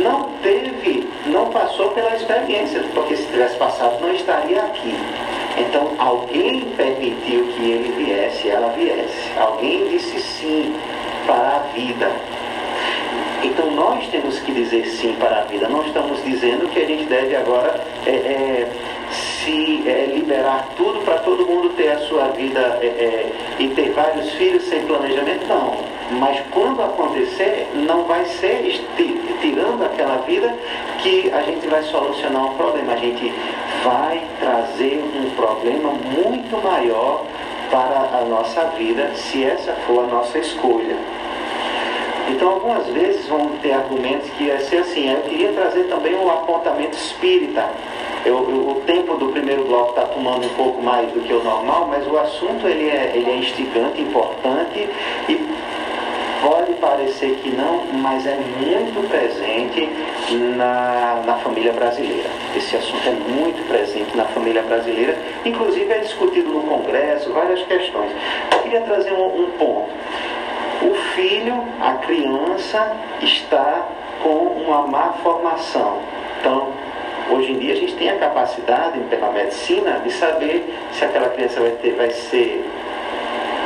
[0.03, 4.95] não teve, não passou pela experiência, porque se tivesse passado não estaria aqui.
[5.57, 9.39] Então alguém permitiu que ele viesse, ela viesse.
[9.39, 10.75] Alguém disse sim
[11.27, 12.11] para a vida.
[13.43, 15.69] Então nós temos que dizer sim para a vida.
[15.69, 18.69] Não estamos dizendo que a gente deve agora é, é,
[19.51, 23.91] se é, liberar tudo para todo mundo ter a sua vida é, é, e ter
[23.91, 25.77] vários filhos sem planejamento, não.
[26.19, 28.81] Mas quando acontecer, não vai ser
[29.41, 30.55] tirando aquela vida
[30.99, 32.93] que a gente vai solucionar um problema.
[32.93, 33.33] A gente
[33.85, 37.25] vai trazer um problema muito maior
[37.71, 40.97] para a nossa vida se essa for a nossa escolha.
[42.29, 45.11] Então, algumas vezes vão ter argumentos que vai ser assim.
[45.11, 47.69] Eu queria trazer também um apontamento espírita.
[48.25, 51.89] Eu, o tempo do primeiro bloco está tomando um pouco mais do que o normal,
[51.91, 54.89] mas o assunto ele é, ele é instigante, importante
[55.29, 55.51] e
[56.43, 59.89] pode parecer que não, mas é muito presente
[60.57, 62.29] na, na família brasileira.
[62.57, 68.11] Esse assunto é muito presente na família brasileira, inclusive é discutido no Congresso, várias questões.
[68.53, 69.91] Eu queria trazer um, um ponto.
[70.83, 73.87] O filho, a criança, está
[74.23, 75.99] com uma má formação.
[76.41, 76.69] Então,
[77.31, 81.61] hoje em dia a gente tem a capacidade, pela medicina, de saber se aquela criança
[81.61, 82.65] vai, ter, vai ser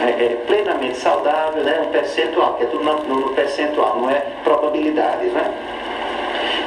[0.03, 1.81] é, é, plenamente saudável, né?
[1.81, 5.33] um percentual, que é tudo no, no percentual, não é probabilidades.
[5.33, 5.55] Né?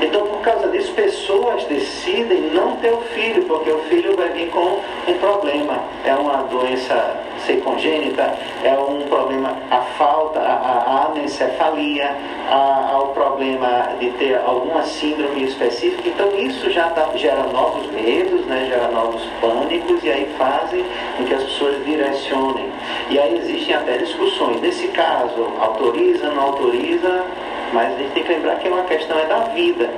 [0.01, 4.49] Então, por causa disso, pessoas decidem não ter o filho, porque o filho vai vir
[4.49, 5.79] com um problema.
[6.05, 12.15] É uma doença ser congênita, é um problema, a falta, a, a anencefalia,
[12.49, 16.09] a, ao problema de ter alguma síndrome específica.
[16.09, 20.85] Então, isso já gera novos medos, né, gera novos pânicos, e aí fazem
[21.17, 22.71] com que as pessoas direcionem.
[23.09, 24.61] E aí existem até discussões.
[24.61, 27.25] Nesse caso, autoriza, não autoriza,
[27.73, 29.89] mas a gente tem que lembrar que é uma questão é da vida.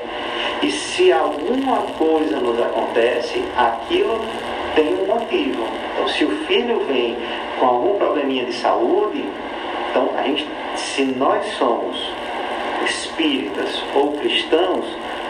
[0.62, 4.20] E se alguma coisa nos acontece, aquilo
[4.76, 5.64] tem um motivo.
[5.94, 7.18] Então, se o filho vem
[7.60, 9.26] com algum probleminha de saúde,
[9.90, 12.12] então a gente, se nós somos
[12.86, 14.86] espíritas ou cristãos,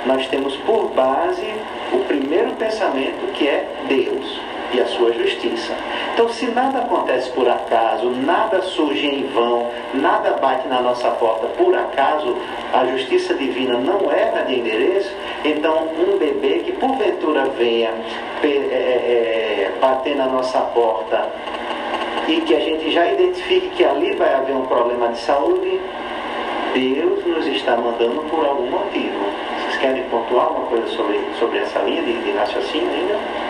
[0.05, 1.47] nós temos por base
[1.91, 4.39] o primeiro pensamento que é Deus
[4.74, 5.74] e a sua justiça.
[6.13, 11.47] Então, se nada acontece por acaso, nada surge em vão, nada bate na nossa porta
[11.57, 12.36] por acaso,
[12.74, 15.11] a justiça divina não era de endereço,
[15.43, 17.91] então um bebê que porventura venha
[18.43, 21.28] é, é, é, bater na nossa porta
[22.28, 25.80] e que a gente já identifique que ali vai haver um problema de saúde,
[26.74, 29.26] Deus nos está mandando por algum motivo.
[29.61, 33.48] Vocês querem pontuar alguma coisa sobre, sobre essa linha de, de raciocínio ainda?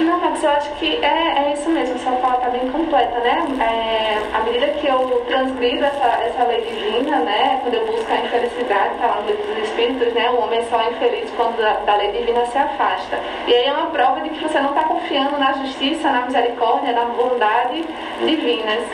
[0.00, 3.44] Não, Max, eu acho que é, é isso mesmo, essa fala está bem completa, né?
[3.60, 7.58] É, à medida que eu transgrido essa, essa lei divina, né?
[7.62, 10.30] Quando eu busco a infelicidade, está lá no livro dos Espíritos, né?
[10.30, 13.18] O homem só é infeliz quando da, da lei divina se afasta.
[13.48, 16.92] E aí é uma prova de que você não está confiando na justiça, na misericórdia,
[16.92, 17.84] na bondade
[18.24, 18.84] divinas.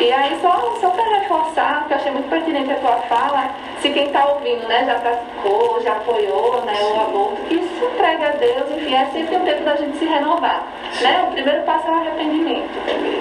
[0.00, 3.50] E aí, só, só para reforçar, que eu achei muito pertinente a tua fala,
[3.80, 8.24] se quem está ouvindo né, já praticou, já apoiou né, o aborto, que se entregue
[8.24, 10.41] a Deus, enfim, é sempre o tempo da gente se renovar.
[10.42, 11.26] Né?
[11.28, 12.70] O primeiro passo é o arrependimento.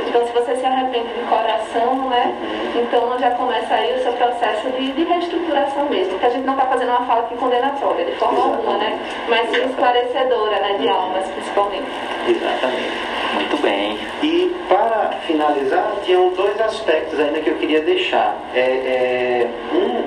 [0.08, 2.36] Então, se você se arrepende de coração, né,
[2.76, 6.54] então já começa aí o seu processo de, de reestruturação mesmo, que a gente não
[6.54, 9.00] está fazendo uma fala aqui condenatória, de forma alguma, né,
[9.30, 11.88] mas sim esclarecedora né, de almas, principalmente.
[12.28, 13.12] Exatamente.
[13.36, 13.98] Muito bem.
[14.22, 18.36] E para finalizar, tinham dois aspectos ainda que eu queria deixar.
[18.54, 20.02] É, é, um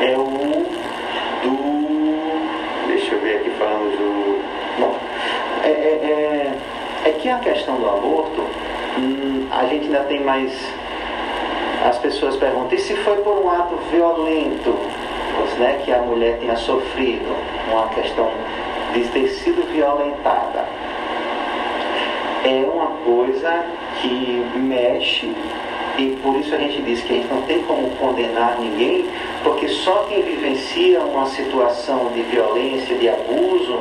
[0.00, 0.66] é o
[1.42, 2.88] do.
[2.88, 4.80] Deixa eu ver aqui falando do.
[4.80, 4.96] Bom,
[5.64, 6.52] é, é,
[7.04, 8.42] é, é que a questão do aborto,
[8.98, 10.52] hum, a gente ainda tem mais.
[11.88, 14.76] As pessoas perguntam, e se foi por um ato violento,
[15.58, 17.34] né, que a mulher tenha sofrido,
[17.70, 18.30] uma questão
[18.92, 20.66] de ter sido violentada?
[22.44, 23.64] é uma coisa
[24.00, 25.32] que mexe
[25.98, 29.06] e por isso a gente diz que a gente não tem como condenar ninguém,
[29.42, 33.80] porque só quem vivencia uma situação de violência, de abuso,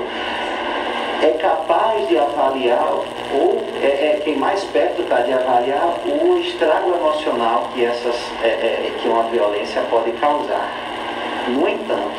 [1.21, 2.93] é capaz de avaliar,
[3.33, 8.47] ou é, é quem mais perto está de avaliar o estrago emocional que, essas, é,
[8.47, 10.71] é, que uma violência pode causar.
[11.47, 12.11] No entanto,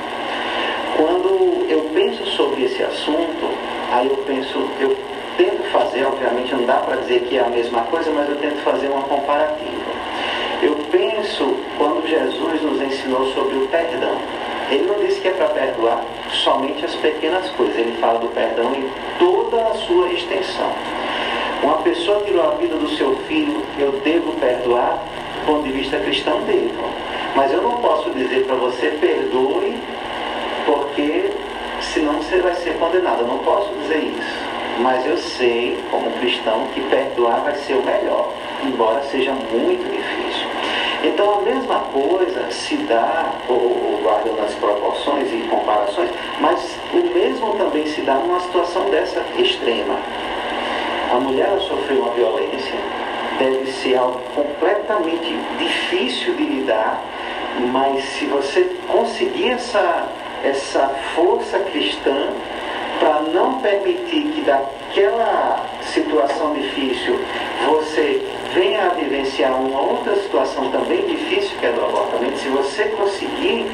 [0.96, 3.50] quando eu penso sobre esse assunto,
[3.92, 4.96] aí eu penso, eu
[5.36, 8.60] tento fazer, obviamente não dá para dizer que é a mesma coisa, mas eu tento
[8.62, 9.88] fazer uma comparativa.
[10.60, 14.16] Eu penso quando Jesus nos ensinou sobre o perdão.
[14.70, 18.74] Ele não disse que é para perdoar somente as pequenas coisas, ele fala do perdão
[18.74, 18.88] em
[19.18, 20.72] toda a sua extensão.
[21.62, 25.02] Uma pessoa tirou a vida do seu filho, eu devo perdoar?
[25.40, 26.84] Do ponto de vista cristão, devo.
[27.34, 29.76] Mas eu não posso dizer para você, perdoe,
[30.66, 31.30] porque
[31.80, 33.22] senão você vai ser condenado.
[33.22, 34.48] Eu não posso dizer isso.
[34.80, 40.27] mas eu sei, como cristão, que perdoar vai ser o melhor, embora seja muito difícil.
[41.02, 47.52] Então a mesma coisa se dá, ou, guardando as proporções e comparações, mas o mesmo
[47.52, 49.96] também se dá numa situação dessa extrema.
[51.12, 52.74] A mulher sofreu uma violência,
[53.38, 57.00] deve ser algo completamente difícil de lidar,
[57.72, 60.08] mas se você conseguir essa,
[60.44, 62.30] essa força cristã
[62.98, 67.20] para não permitir que daquela situação difícil
[67.66, 72.84] você venha a vivenciar uma outra situação também difícil que é do abortamento, se você
[72.84, 73.66] conseguir,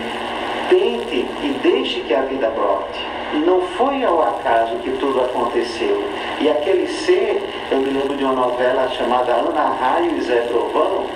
[0.68, 3.07] tente e deixe que a vida brote.
[3.47, 6.05] Não foi ao acaso que tudo aconteceu.
[6.41, 11.07] E aquele ser, eu me lembro de uma novela chamada Ana Raio e Zé Trovão,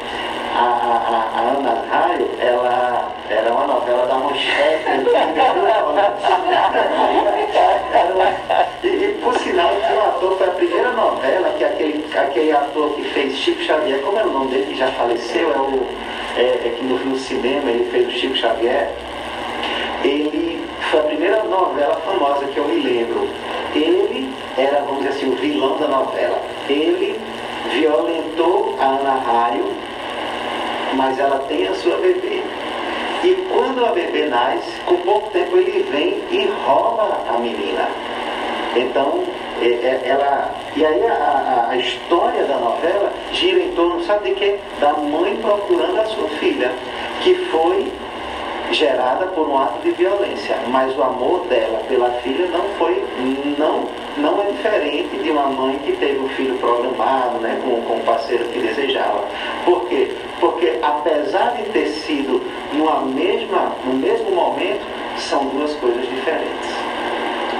[0.54, 4.90] a, a, a, Ana Raio, ela era uma novela da Manchete.
[8.82, 13.02] e, e, por sinal, um ator, foi a primeira novela que aquele, aquele ator que
[13.02, 15.86] fez Chico Xavier, como é o nome dele que já faleceu, é o
[16.36, 18.90] é, é que no, no cinema ele fez o Chico Xavier.
[20.04, 23.28] Ele foi a primeira novela famosa que eu me lembro.
[23.74, 26.40] Ele era, vamos dizer assim, o vilão da novela.
[26.68, 27.18] Ele
[27.72, 29.87] violentou a Ana Raio
[30.94, 32.42] mas ela tem a sua bebê.
[33.24, 37.88] E quando a bebê nasce, com pouco tempo ele vem e rouba a menina.
[38.76, 39.24] Então,
[39.60, 40.54] é, é, ela.
[40.76, 44.58] E aí a, a, história da novela gira em torno, sabe de quê?
[44.78, 46.70] Da mãe procurando a sua filha,
[47.22, 47.90] que foi
[48.70, 53.02] gerada por um ato de violência, mas o amor dela pela filha não foi,
[53.58, 53.88] não,
[54.20, 58.00] não é diferente de uma mãe que teve um filho programado, né, com, com o
[58.00, 59.24] parceiro que desejava.
[59.64, 60.10] Por quê?
[60.40, 62.42] Porque apesar de ter sido
[62.72, 64.84] numa mesma, no mesmo momento,
[65.16, 66.70] são duas coisas diferentes.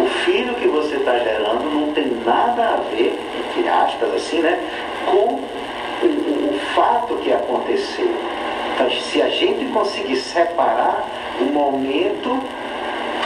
[0.01, 4.59] O filho que você está gerando não tem nada a ver, entre aspas, assim, né,
[5.07, 8.11] com o, o, o fato que aconteceu.
[8.75, 11.05] Então, se a gente conseguir separar
[11.41, 12.41] o momento,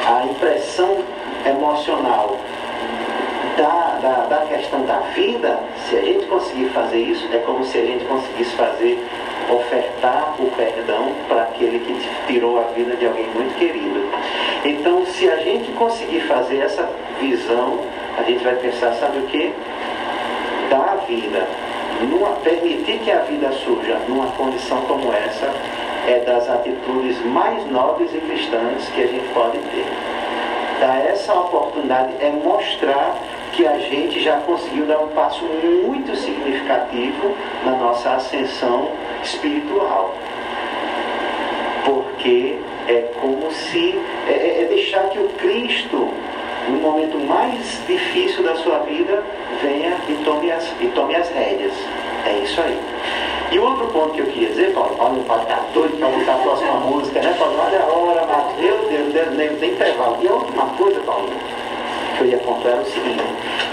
[0.07, 0.99] a impressão
[1.45, 2.39] emocional
[3.57, 7.79] da, da, da, questão da vida, se a gente conseguir fazer isso, é como se
[7.79, 9.05] a gente conseguisse fazer,
[9.51, 14.01] ofertar o perdão para aquele que tirou a vida de alguém muito querido.
[14.65, 16.89] Então, se a gente conseguir fazer essa
[17.21, 17.81] visão,
[18.17, 19.53] a gente vai pensar, sabe o que?
[20.71, 21.47] Dar vida
[22.01, 25.53] numa, permitir que a vida surja numa condição como essa
[26.07, 29.87] é das atitudes mais nobres e cristãs que a gente pode ter.
[30.81, 33.17] Dar essa oportunidade é mostrar
[33.53, 38.89] que a gente já conseguiu dar um passo muito significativo na nossa ascensão
[39.23, 40.15] espiritual.
[41.85, 43.99] Porque é como se
[44.29, 46.09] é, é, é deixar que o Cristo
[46.69, 49.23] no momento mais difícil da sua vida,
[49.61, 51.73] venha e tome as, e tome as rédeas.
[52.27, 52.79] É isso aí.
[53.51, 56.39] E outro ponto que eu queria dizer, Paulo, Paulo pode estar doido para botar a
[56.39, 57.55] próxima música, né, Paulo?
[57.59, 60.19] Olha a hora, mas meu Deus, nem, nem intervalo.
[60.23, 61.29] E a última coisa, Paulo,
[62.23, 63.23] que eu ia contar era o seguinte: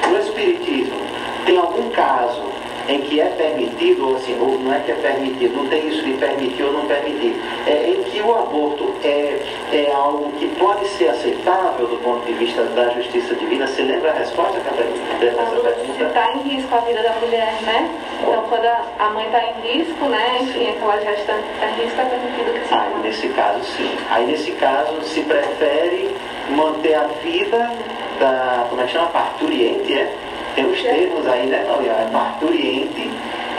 [0.09, 0.99] no Espiritismo,
[1.45, 2.49] tem algum caso
[2.87, 6.01] em que é permitido, ou assim, ou não é que é permitido, não tem isso
[6.03, 9.39] de permitir ou não permitir, é em que o aborto é,
[9.71, 13.67] é algo que pode ser aceitável do ponto de vista da justiça divina.
[13.67, 15.75] Você lembra a resposta pergunta?
[15.97, 17.89] Se está em risco a vida da mulher, né?
[18.21, 22.05] Então, quando a mãe está em risco, né, enfim, aquela gestante está em risco, é
[22.05, 23.97] permitido que se Aí, nesse caso, sim.
[24.09, 26.15] Aí, nesse caso, se prefere
[26.49, 27.71] manter a vida
[28.19, 30.13] da, como é que chama, parturiente, é?
[30.55, 31.93] Tem os termos aí, né, Maria?
[32.11, 33.09] Parturiente,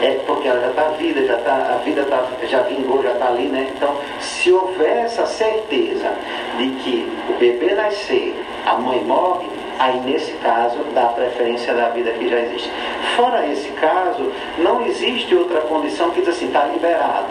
[0.03, 3.29] é porque ela já está vida, já tá, a vida tá, já vingou, já está
[3.29, 3.71] ali, né?
[3.75, 6.13] Então, se houver essa certeza
[6.59, 8.35] de que o bebê nascer,
[8.67, 9.47] a mãe morre,
[9.79, 12.71] aí nesse caso dá preferência da vida que já existe.
[13.17, 17.29] Fora esse caso, não existe outra condição que diz assim, está liberado.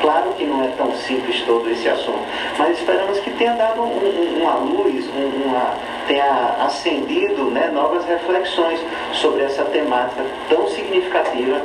[0.00, 2.24] Claro que não é tão simples todo esse assunto,
[2.58, 5.74] mas esperamos que tenha dado um, um, uma luz, um, uma,
[6.06, 8.80] tenha acendido né, novas reflexões
[9.12, 11.60] sobre essa temática tão significativa,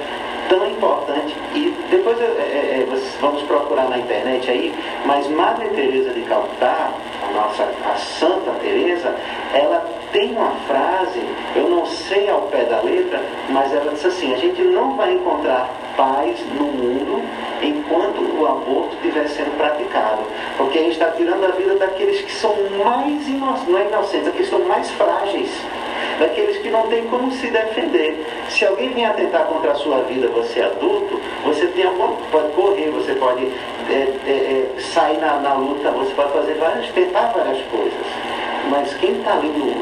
[0.49, 1.35] tão importante.
[1.53, 2.87] E depois é, é, é
[3.19, 4.73] vamos procurar na internet aí,
[5.05, 6.91] mas Madre Teresa de Calcutá,
[7.27, 9.15] a nossa a Santa Teresa,
[9.53, 11.21] ela tem uma frase,
[11.55, 15.13] eu não sei ao pé da letra, mas ela diz assim, a gente não vai
[15.13, 17.21] encontrar paz no mundo
[17.61, 20.23] enquanto o aborto estiver sendo praticado.
[20.57, 24.25] Porque a gente está tirando a vida daqueles que são mais inocentes, não é inocentes,
[24.25, 25.49] daqueles que são mais frágeis,
[26.19, 28.25] daqueles que não têm como se defender.
[28.49, 31.91] Se alguém vem atentar contra a sua vida, você é adulto, você tem a,
[32.31, 33.45] pode correr, você pode
[33.89, 38.50] é, é, sair na, na luta, você pode fazer várias, tentar várias coisas.
[38.69, 39.81] Mas quem está ali no.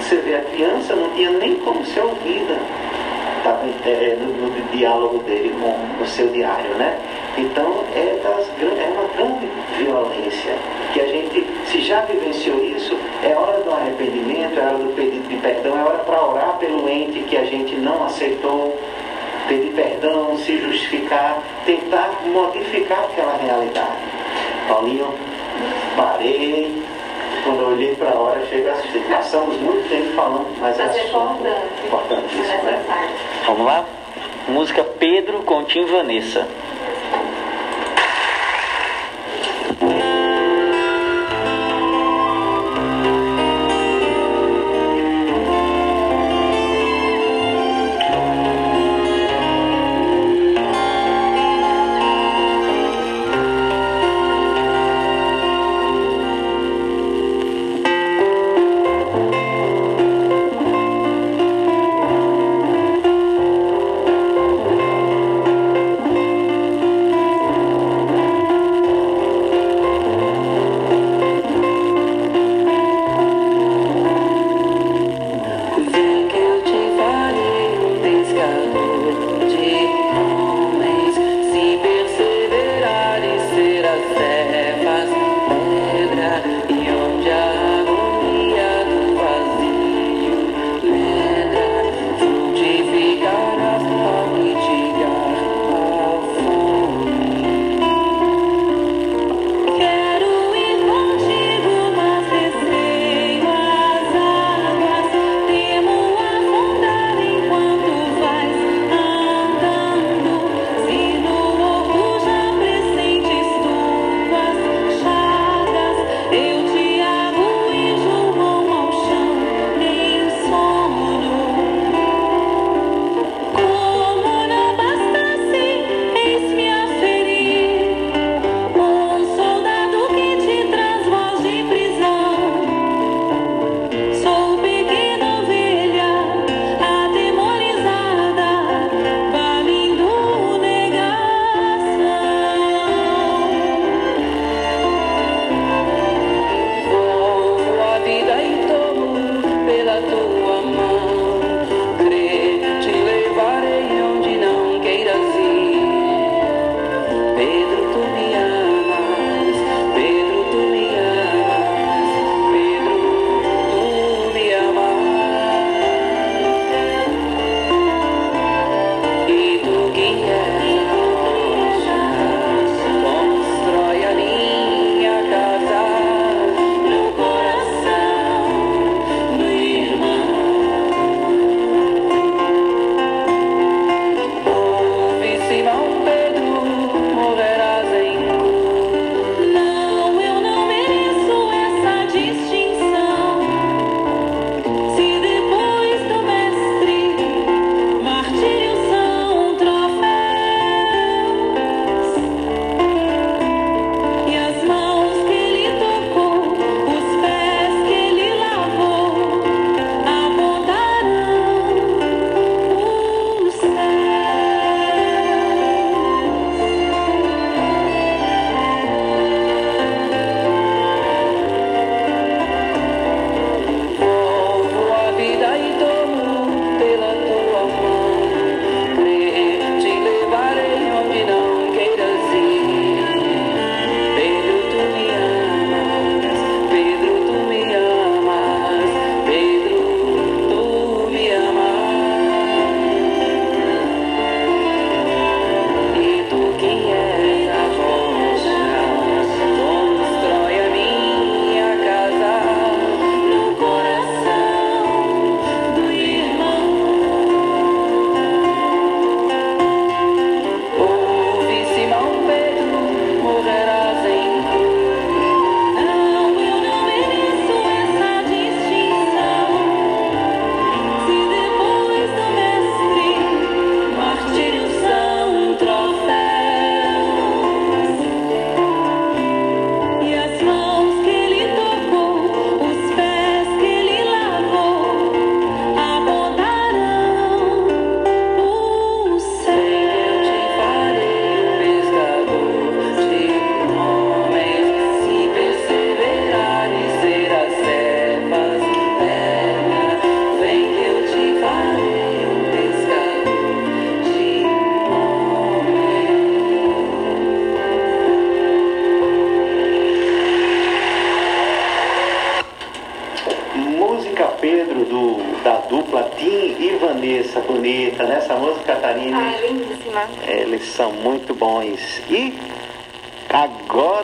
[0.00, 2.58] Você vê, a criança não tinha nem como ser ouvida
[3.42, 6.98] tá, é, no, no, diálogo dele com o seu diário, né?
[7.36, 10.54] Então é, das, é uma grande violência
[10.92, 15.28] que a gente, se já vivenciou isso, é hora do arrependimento, é hora do pedido
[15.28, 18.78] de perdão, é hora para orar pelo ente que a gente não aceitou,
[19.48, 23.98] pedir perdão, se justificar, tentar modificar aquela realidade.
[24.68, 25.14] Paulinho,
[25.96, 26.82] parei,
[29.08, 31.86] Passamos muito tempo falando, mas, mas é importante.
[31.86, 32.84] Importantíssimo, né?
[33.46, 33.84] Vamos lá?
[34.48, 36.48] Música Pedro com Tim Vanessa.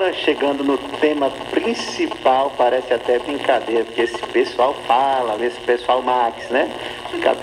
[0.06, 6.48] Agora chegando no tema principal, parece até brincadeira, porque esse pessoal fala, esse pessoal Max,
[6.48, 6.70] né?
[7.10, 7.34] Fica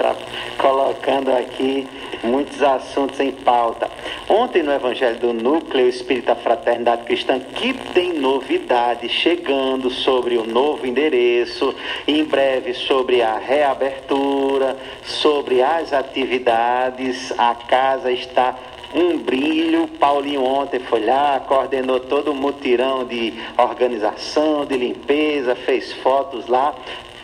[0.57, 1.86] colocando aqui
[2.24, 3.89] muitos assuntos em pauta.
[4.30, 10.88] Ontem no Evangelho do Núcleo Espírita Fraternidade Cristã, que tem novidade chegando sobre o novo
[10.88, 11.76] endereço,
[12.07, 18.55] em breve sobre a reabertura, sobre as atividades, a casa está
[18.93, 19.87] um brilho.
[19.99, 26.73] Paulinho ontem foi lá, coordenou todo o mutirão de organização, de limpeza, fez fotos lá.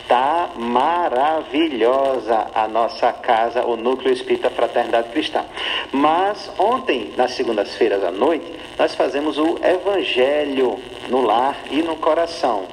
[0.07, 5.45] Tá maravilhosa a nossa casa, o Núcleo Espírita Fraternidade Cristã.
[5.91, 12.63] Mas ontem, nas segundas-feiras à noite, nós fazemos o Evangelho no lar e no coração,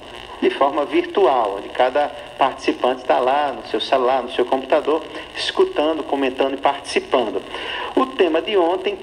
[0.40, 2.08] de forma virtual, onde cada
[2.38, 5.02] participante está lá no seu celular, no seu computador,
[5.36, 7.42] escutando, comentando e participando.
[7.94, 8.98] O tema de ontem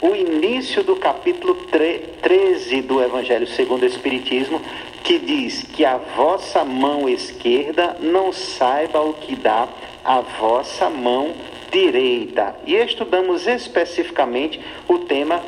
[0.00, 4.60] o início do capítulo tre- 13 do Evangelho segundo o Espiritismo,
[5.02, 9.66] que diz que a vossa mão esquerda não saiba o que dá
[10.04, 11.32] a vossa mão
[11.70, 12.54] direita.
[12.66, 15.42] E estudamos especificamente o tema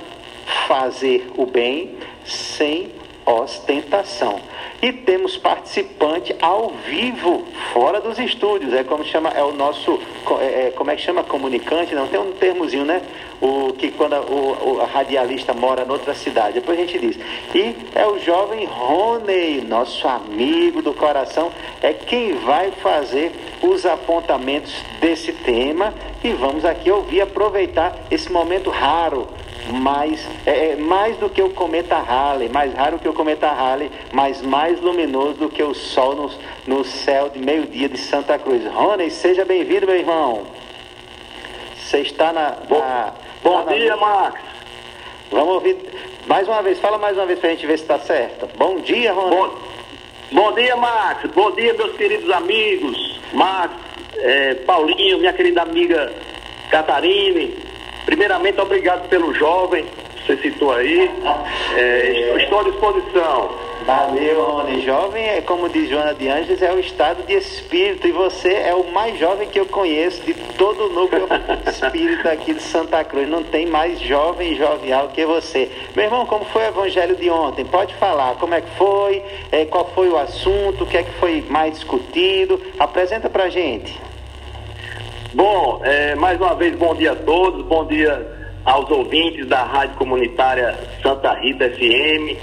[0.67, 2.91] fazer o bem sem
[3.29, 4.41] ostentação.
[4.81, 8.73] E temos participante ao vivo, fora dos estúdios.
[8.73, 10.01] É como chama, é o nosso,
[10.41, 11.95] é, é, como é que chama comunicante?
[11.95, 13.03] Não tem um termozinho, né?
[13.41, 16.55] O que quando a, o, o radialista mora noutra cidade.
[16.55, 17.19] Depois a gente diz.
[17.55, 21.51] E é o jovem Rony, nosso amigo do coração,
[21.83, 25.93] é quem vai fazer os apontamentos desse tema.
[26.23, 29.29] E vamos aqui ouvir, aproveitar esse momento raro
[29.73, 33.91] mais, é, é mais do que o cometa Halley, mais raro que o cometa Halley,
[34.13, 36.31] mas mais luminoso do que o sol no,
[36.67, 38.65] no céu de meio-dia de Santa Cruz.
[38.67, 40.47] Rony, seja bem-vindo, meu irmão.
[41.77, 42.57] Você está na.
[42.69, 44.41] na Bom na- dia, Max.
[45.31, 45.77] Vamos ouvir
[46.27, 48.49] mais uma vez, fala mais uma vez para a gente ver se está certo.
[48.57, 49.31] Bom dia, Rony.
[49.37, 49.51] Bom,
[50.33, 51.31] bom dia, Max.
[51.35, 53.21] Bom dia, meus queridos amigos.
[53.33, 53.73] Max,
[54.17, 56.13] eh, Paulinho, minha querida amiga
[56.71, 57.68] Catarine.
[58.09, 61.11] Primeiramente, obrigado pelo jovem que você citou aí.
[61.77, 63.51] Eh, estou à disposição.
[63.85, 64.81] Valeu, Rony.
[64.81, 68.09] Jovem é, como diz Joana de Anjos, é o estado de espírito.
[68.09, 71.29] E você é o mais jovem que eu conheço de todo o núcleo
[71.69, 73.29] espírita aqui de Santa Cruz.
[73.29, 75.71] Não tem mais jovem e jovial que você.
[75.95, 77.67] Meu irmão, como foi o evangelho de ontem?
[77.67, 81.13] Pode falar como é que foi, eh, qual foi o assunto, o que é que
[81.21, 82.59] foi mais discutido.
[82.79, 84.08] Apresenta pra gente.
[85.35, 87.63] Bom, eh, mais uma vez, bom dia a todos.
[87.67, 88.27] Bom dia
[88.65, 92.35] aos ouvintes da Rádio Comunitária Santa Rita FM,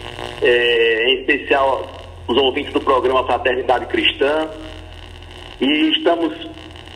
[0.43, 1.87] eh, em especial
[2.27, 4.47] os ouvintes do programa Fraternidade Cristã.
[5.59, 6.31] E estamos,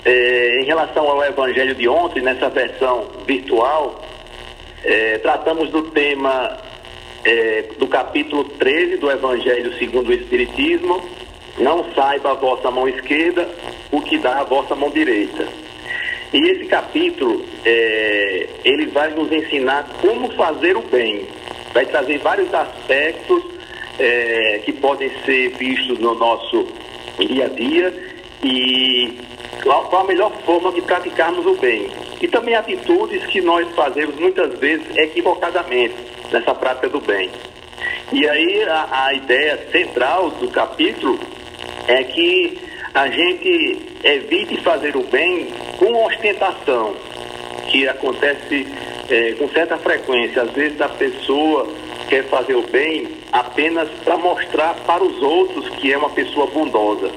[0.06, 4.00] eh, em relação ao Evangelho de ontem, nessa versão virtual,
[4.86, 6.56] eh, tratamos do tema
[7.26, 11.04] eh, do capítulo 13 do Evangelho segundo o Espiritismo.
[11.58, 13.50] Não saiba a vossa mão esquerda
[13.92, 15.48] o que dá a vossa mão direita.
[16.32, 21.28] E esse capítulo, é, ele vai nos ensinar como fazer o bem.
[21.74, 23.44] Vai trazer vários aspectos
[23.98, 26.68] é, que podem ser vistos no nosso
[27.18, 27.94] dia a dia
[28.44, 29.18] e
[29.64, 31.90] qual, qual a melhor forma de praticarmos o bem.
[32.22, 35.96] E também atitudes que nós fazemos muitas vezes equivocadamente
[36.32, 37.30] nessa prática do bem.
[38.12, 41.20] E aí a, a ideia central do capítulo
[41.88, 46.96] é que a gente evite fazer o bem com ostentação,
[47.68, 48.68] que acontece
[49.10, 50.42] eh, com certa frequência.
[50.42, 51.68] Às vezes a pessoa
[52.08, 57.12] quer fazer o bem apenas para mostrar para os outros que é uma pessoa bondosa.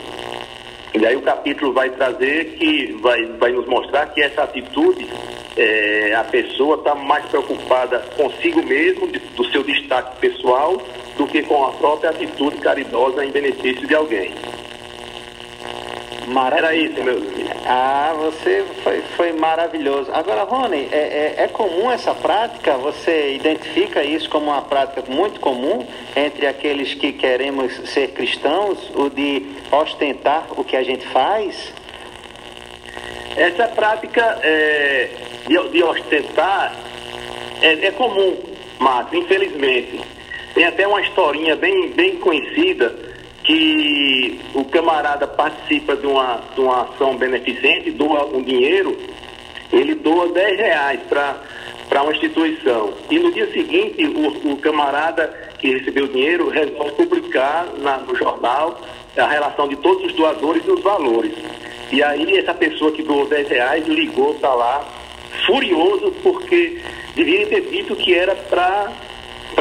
[0.94, 5.08] E aí o capítulo vai trazer que vai, vai nos mostrar que essa atitude
[5.56, 10.76] eh, a pessoa está mais preocupada consigo mesmo, de- do seu destaque pessoal,
[11.16, 14.32] do que com a própria atitude caridosa em benefício de alguém.
[16.26, 16.66] Maravilha.
[16.66, 17.50] Era isso, meu amigo.
[17.66, 20.10] Ah, você foi, foi maravilhoso.
[20.12, 22.76] Agora, Rony, é, é, é comum essa prática?
[22.78, 29.08] Você identifica isso como uma prática muito comum entre aqueles que queremos ser cristãos, o
[29.10, 31.72] de ostentar o que a gente faz?
[33.36, 35.08] Essa prática é,
[35.46, 36.74] de, de ostentar
[37.60, 38.36] é, é comum,
[38.78, 40.00] Marcos, infelizmente.
[40.54, 43.11] Tem até uma historinha bem, bem conhecida
[43.44, 48.96] que o camarada participa de uma, de uma ação beneficente, doa um dinheiro,
[49.72, 52.92] ele doa 10 reais para uma instituição.
[53.10, 55.26] E no dia seguinte, o, o camarada
[55.58, 58.80] que recebeu o dinheiro resolve publicar na- no jornal
[59.16, 61.32] a relação de todos os doadores e os valores.
[61.90, 64.84] E aí essa pessoa que doou 10 reais ligou para lá,
[65.46, 66.78] furioso, porque
[67.14, 68.90] deveria ter dito que era para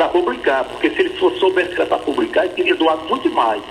[0.09, 3.61] publicar, porque se ele soubesse que era para publicar, ele teria doado muito mais.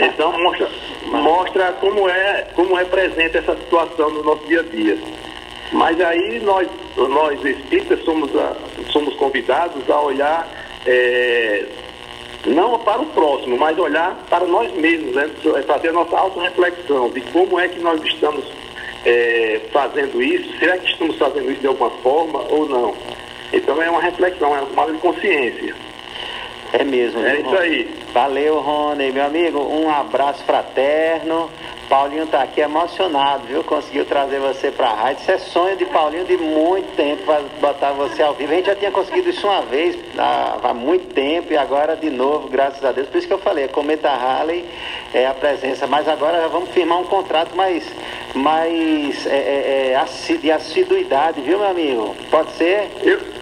[0.00, 0.68] Então mostra,
[1.06, 4.98] mostra como, é, como é presente essa situação no nosso dia a dia.
[5.72, 8.54] Mas aí nós, nós espíritas, somos, a,
[8.90, 10.48] somos convidados a olhar
[10.86, 11.64] é,
[12.46, 15.28] não para o próximo, mas olhar para nós mesmos, né?
[15.56, 18.44] É fazer a nossa auto-reflexão de como é que nós estamos
[19.04, 22.94] é, fazendo isso, será que estamos fazendo isso de alguma forma ou não?
[23.52, 25.74] Então é uma reflexão, é uma tomada de consciência.
[26.72, 27.24] É mesmo.
[27.24, 27.88] É isso aí.
[28.12, 29.60] Valeu, Rony, meu amigo.
[29.60, 31.50] Um abraço fraterno.
[31.88, 33.62] Paulinho está aqui emocionado, viu?
[33.62, 35.22] Conseguiu trazer você para a rádio.
[35.22, 38.52] Isso é sonho de Paulinho de muito tempo para botar você ao vivo.
[38.52, 42.10] A gente já tinha conseguido isso uma vez há, há, muito tempo e agora de
[42.10, 43.08] novo, graças a Deus.
[43.08, 44.64] Por isso que eu falei, a Cometa Harley
[45.14, 45.86] é a presença.
[45.86, 47.84] Mas agora já vamos firmar um contrato mais,
[48.34, 52.16] mais é, é, é de assiduidade, viu, meu amigo?
[52.30, 52.90] Pode ser?
[53.02, 53.35] Eu,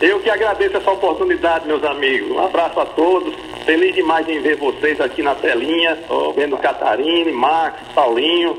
[0.00, 2.30] eu que agradeço essa oportunidade, meus amigos.
[2.30, 3.34] Um abraço a todos.
[3.64, 5.98] Feliz demais em ver vocês aqui na telinha,
[6.34, 8.56] vendo Catarina, Max, Paulinho,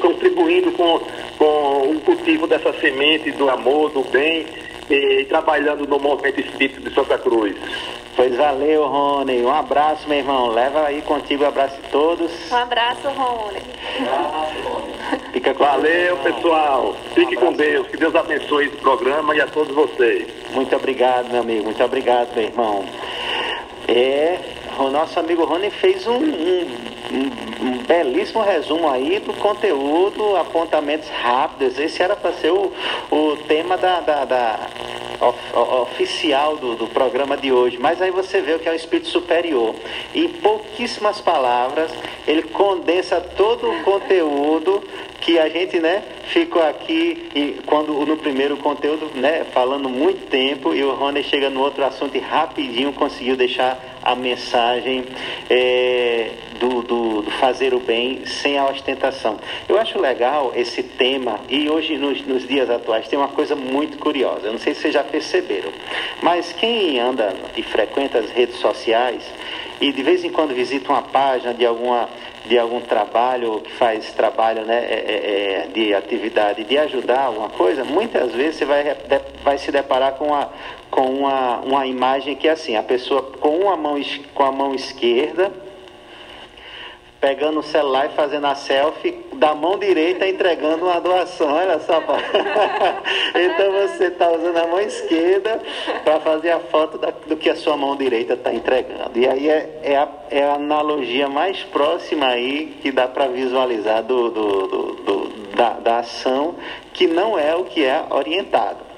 [0.00, 1.00] contribuindo com,
[1.38, 4.46] com o cultivo dessa semente do amor, do bem
[4.90, 7.56] e trabalhando no movimento espírito de Santa Cruz.
[8.16, 9.42] Pois valeu, Rony.
[9.42, 10.48] Um abraço, meu irmão.
[10.48, 12.30] Leva aí contigo o abraço de todos.
[12.50, 13.60] Um abraço, Rony.
[15.32, 16.96] Fica com Valeu, pessoal.
[17.14, 17.86] Fique um com Deus.
[17.88, 20.26] Que Deus abençoe esse programa e a todos vocês.
[20.52, 21.64] Muito obrigado, meu amigo.
[21.64, 22.84] Muito obrigado, meu irmão.
[23.88, 24.38] É,
[24.78, 26.66] o nosso amigo Rony fez um, um,
[27.12, 31.78] um, um, belíssimo resumo aí do conteúdo, apontamentos rápidos.
[31.78, 32.72] Esse era para ser o,
[33.10, 34.68] o tema da, da, da
[35.82, 37.78] oficial do, do programa de hoje.
[37.78, 39.74] Mas aí você vê o que é o espírito superior.
[40.14, 41.90] Em pouquíssimas palavras,
[42.26, 44.82] ele condensa todo o conteúdo
[45.20, 50.74] que a gente, né, ficou aqui e quando no primeiro conteúdo, né, falando muito tempo
[50.74, 55.04] e o Rony chega no outro assunto e rapidinho conseguiu deixar a mensagem
[55.48, 59.38] é, do, do, do, fazer o bem sem a ostentação.
[59.68, 63.98] Eu acho legal esse tema e hoje nos, nos dias atuais tem uma coisa muito
[63.98, 64.46] curiosa.
[64.46, 65.72] Eu não sei se vocês já perceberam,
[66.22, 69.24] mas quem anda e frequenta as redes sociais
[69.80, 72.08] e de vez em quando visita uma página de alguma
[72.44, 77.50] de algum trabalho, que faz trabalho né, é, é, é, de atividade de ajudar alguma
[77.50, 78.96] coisa, muitas vezes você vai,
[79.44, 80.48] vai se deparar com, a,
[80.90, 84.00] com uma, uma imagem que é assim, a pessoa com, uma mão,
[84.34, 85.52] com a mão esquerda
[87.20, 91.52] pegando o celular e fazendo a selfie da mão direita entregando uma doação.
[91.52, 92.00] Olha só.
[92.00, 95.60] então você está usando a mão esquerda
[96.02, 99.18] para fazer a foto da, do que a sua mão direita está entregando.
[99.18, 104.02] E aí é, é, a, é a analogia mais próxima aí que dá para visualizar
[104.02, 106.54] do, do, do da, da ação
[106.94, 108.89] que não é o que é orientado.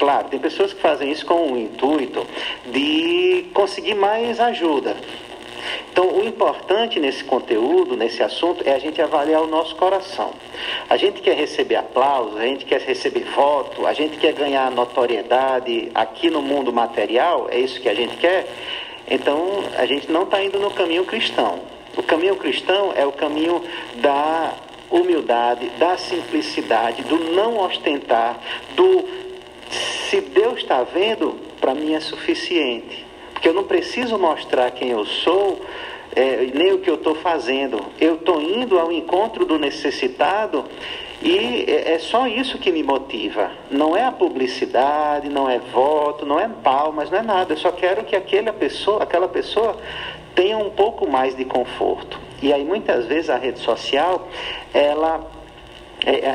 [0.00, 2.26] Claro, tem pessoas que fazem isso com o intuito
[2.72, 4.96] de conseguir mais ajuda,
[5.92, 10.32] então, o importante nesse conteúdo, nesse assunto, é a gente avaliar o nosso coração.
[10.88, 15.90] A gente quer receber aplausos, a gente quer receber voto, a gente quer ganhar notoriedade
[15.94, 18.46] aqui no mundo material, é isso que a gente quer.
[19.06, 21.60] Então, a gente não está indo no caminho cristão.
[21.94, 23.62] O caminho cristão é o caminho
[23.96, 24.54] da
[24.90, 28.38] humildade, da simplicidade, do não ostentar,
[28.74, 29.19] do
[30.10, 33.06] se Deus está vendo, para mim é suficiente.
[33.32, 35.64] Porque eu não preciso mostrar quem eu sou,
[36.14, 37.80] é, nem o que eu estou fazendo.
[38.00, 40.64] Eu estou indo ao encontro do necessitado
[41.22, 43.52] e é, é só isso que me motiva.
[43.70, 47.52] Não é a publicidade, não é voto, não é palmas, não é nada.
[47.52, 49.76] Eu só quero que aquela pessoa, aquela pessoa
[50.34, 52.18] tenha um pouco mais de conforto.
[52.42, 54.28] E aí muitas vezes a rede social,
[54.74, 55.39] ela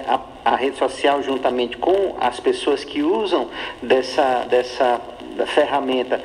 [0.08, 3.50] a, a, rede social juntamente com as pessoas que usam
[3.82, 5.02] dessa, dessa
[5.48, 6.22] ferramenta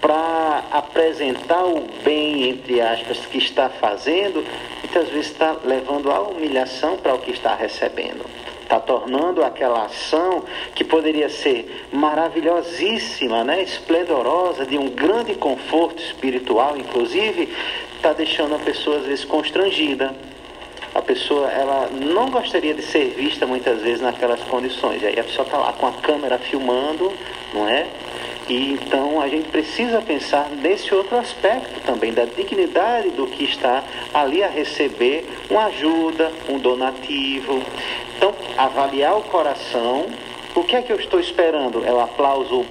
[0.00, 4.44] para apresentar o bem, entre aspas, que está fazendo,
[4.82, 8.24] muitas vezes está levando a humilhação para o que está recebendo.
[8.62, 13.62] Está tornando aquela ação que poderia ser maravilhosíssima, né?
[13.62, 17.50] esplendorosa, de um grande conforto espiritual, inclusive,
[17.96, 20.14] está deixando a pessoa às vezes constrangida,
[20.94, 25.02] a pessoa ela não gostaria de ser vista muitas vezes naquelas condições.
[25.02, 27.12] E aí a pessoa está lá com a câmera filmando,
[27.52, 27.86] não é?
[28.48, 33.82] E então a gente precisa pensar nesse outro aspecto também, da dignidade do que está
[34.12, 37.62] ali a receber uma ajuda, um donativo.
[38.16, 40.06] Então, avaliar o coração,
[40.54, 41.84] o que é que eu estou esperando?
[41.84, 42.64] É o aplauso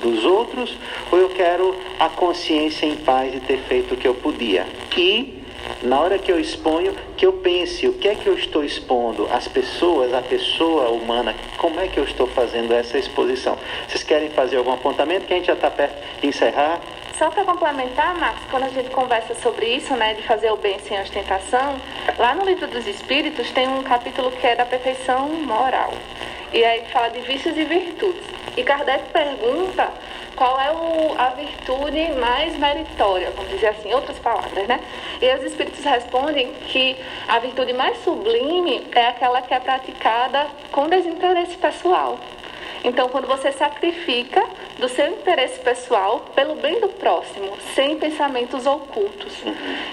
[0.00, 0.76] dos outros
[1.10, 4.66] ou eu quero a consciência em paz de ter feito o que eu podia?
[4.96, 5.35] E
[5.82, 9.28] na hora que eu exponho, que eu pense o que é que eu estou expondo,
[9.32, 13.58] as pessoas, a pessoa humana, como é que eu estou fazendo essa exposição.
[13.86, 16.80] Vocês querem fazer algum apontamento que a gente já está perto de encerrar?
[17.18, 20.78] Só para complementar, Marcos, quando a gente conversa sobre isso, né, de fazer o bem
[20.80, 21.76] sem ostentação,
[22.18, 25.94] lá no livro dos Espíritos tem um capítulo que é da perfeição moral.
[26.52, 28.35] E aí fala de vícios e virtudes.
[28.56, 29.92] E Kardec pergunta
[30.34, 34.80] qual é o, a virtude mais meritória, vamos dizer assim, outras palavras, né?
[35.20, 36.96] E os espíritos respondem que
[37.26, 42.18] a virtude mais sublime é aquela que é praticada com desinteresse pessoal.
[42.86, 44.42] Então, quando você sacrifica
[44.78, 49.32] do seu interesse pessoal pelo bem do próximo, sem pensamentos ocultos.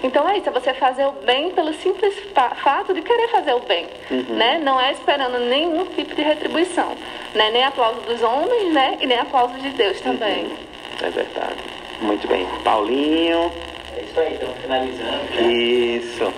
[0.03, 2.13] Então é isso, é você fazer o bem pelo simples
[2.57, 4.35] fato de querer fazer o bem, uhum.
[4.35, 4.59] né?
[4.63, 6.95] Não é esperando nenhum tipo de retribuição,
[7.33, 7.49] né?
[7.51, 8.97] Nem aplauso dos homens, né?
[9.01, 10.45] E nem aplauso de Deus também.
[10.45, 10.57] Uhum.
[11.01, 11.57] É verdade.
[12.01, 12.45] Muito bem.
[12.63, 13.51] Paulinho.
[13.97, 15.33] É isso aí, estamos finalizando.
[15.33, 15.41] Já.
[15.41, 16.33] Isso.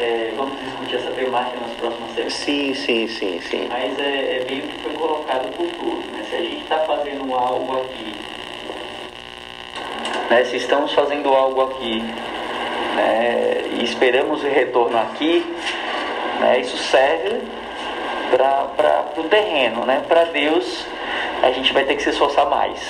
[0.00, 0.58] É, vamos
[0.94, 2.32] essa temática nas próximas semanas.
[2.34, 3.68] Sim, sim, sim, sim.
[3.68, 6.04] Mas é, é meio que foi colocado por todos.
[6.06, 6.24] Né?
[6.28, 8.14] Se a gente está fazendo algo aqui,
[10.30, 10.44] né?
[10.44, 12.02] se estamos fazendo algo aqui
[12.96, 13.62] né?
[13.78, 15.44] e esperamos o retorno aqui,
[16.40, 16.60] né?
[16.60, 17.40] isso serve
[18.36, 19.84] para o terreno.
[19.84, 20.02] Né?
[20.06, 20.86] Para Deus,
[21.42, 22.80] a gente vai ter que se esforçar mais.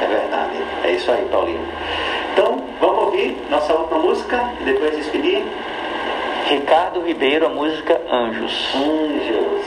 [0.00, 0.56] É verdade.
[0.84, 1.66] É isso aí, Paulinho.
[2.32, 5.44] Então, vamos ouvir nossa outra música e depois despedir.
[6.48, 8.74] Ricardo Ribeiro, a música Anjos.
[8.74, 9.64] Anjos.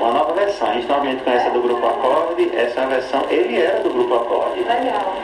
[0.00, 0.68] Uma nova versão.
[0.68, 2.50] A gente normalmente conhece a do Grupo Acorde.
[2.54, 3.26] Essa é a versão.
[3.30, 4.60] Ele era do Grupo Acorde.
[4.60, 5.14] Legal.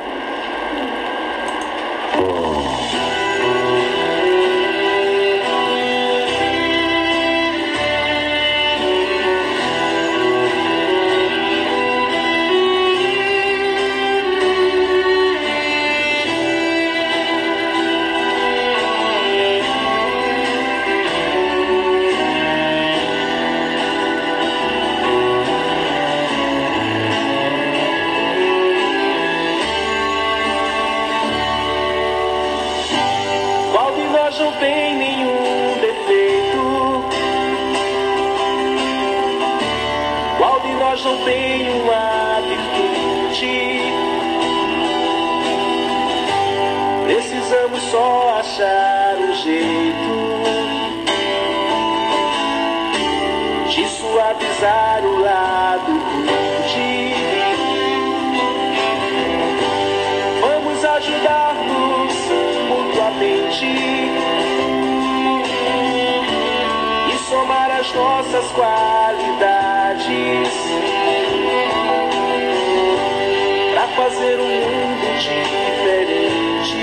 [54.36, 55.92] batizar o lado
[56.68, 57.14] de.
[60.40, 62.14] Vamos ajudar-nos
[62.68, 63.66] mutuamente
[67.12, 70.48] e somar as nossas qualidades
[73.72, 76.76] para fazer um mundo diferente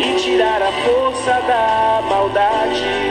[0.00, 3.03] e tirar a força da maldade.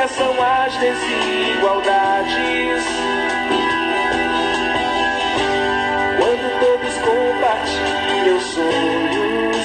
[0.00, 2.84] cessam as desigualdades.
[6.16, 9.58] Quando todos compartilham sonhos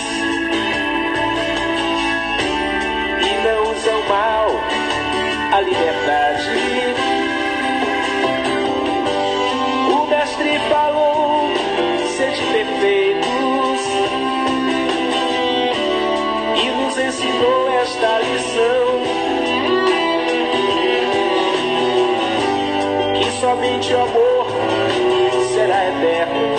[3.21, 4.51] e não usam mal
[5.53, 6.49] a liberdade.
[9.89, 11.47] O mestre falou:
[12.17, 13.81] sede perfeitos
[16.61, 18.74] e nos ensinou esta lição.
[23.55, 24.47] somente o amor
[25.53, 26.55] será eterno.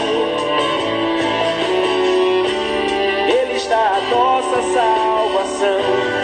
[3.29, 6.16] Ele está a nossa salvação.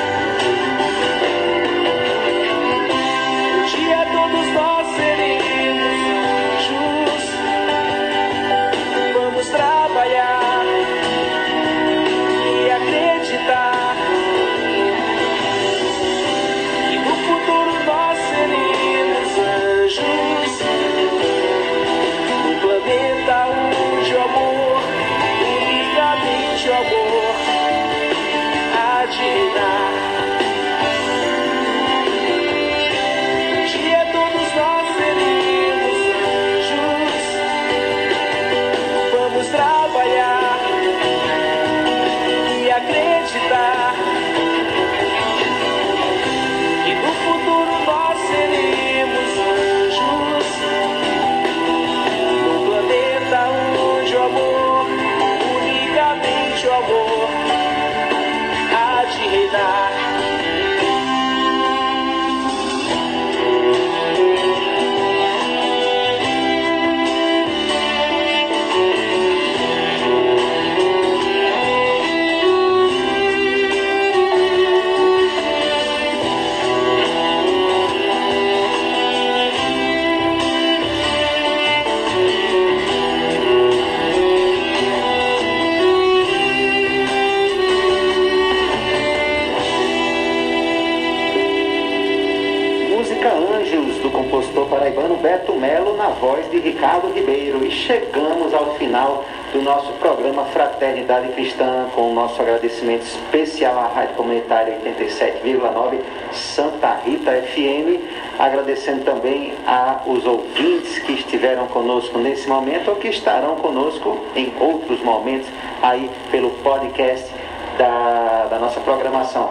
[108.83, 115.01] Agradecendo também aos ouvintes que estiveram conosco nesse momento ou que estarão conosco em outros
[115.03, 115.49] momentos
[115.81, 117.33] aí pelo podcast
[117.79, 119.51] da, da nossa programação.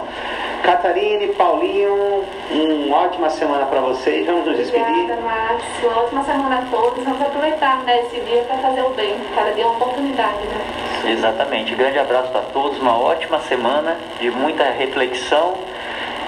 [0.62, 4.24] Catarine, Paulinho, uma ótima semana para vocês.
[4.26, 4.86] Vamos nos despedir.
[4.86, 5.88] Obrigada, Márcio.
[5.88, 7.02] Uma ótima semana a todos.
[7.02, 9.16] Vamos aproveitar né, esse dia para fazer o bem.
[9.34, 10.46] Cada dia é uma oportunidade.
[10.46, 11.12] Né?
[11.12, 11.74] Exatamente.
[11.74, 12.78] Grande abraço para todos.
[12.78, 15.54] Uma ótima semana de muita reflexão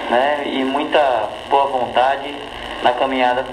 [0.09, 2.35] né, e muita boa vontade
[2.85, 3.43] na caminhada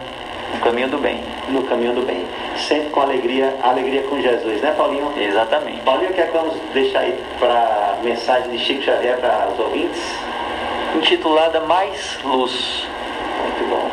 [0.52, 1.24] no caminho do bem.
[1.48, 2.26] No caminho do bem.
[2.68, 5.10] Sempre com alegria, alegria com Jesus, né, Paulinho?
[5.16, 5.80] Exatamente.
[5.80, 9.58] Paulinho, o que é que vamos deixar aí para mensagem de Chico Xavier para os
[9.58, 10.02] ouvintes?
[10.94, 12.86] Intitulada Mais Luz.
[13.42, 13.90] Muito bom.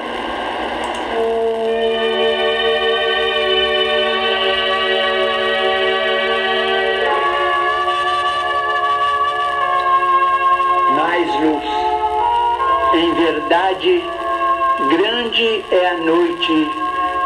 [10.96, 11.64] mais luz.
[12.94, 14.04] Em verdade,
[14.88, 16.72] grande é a noite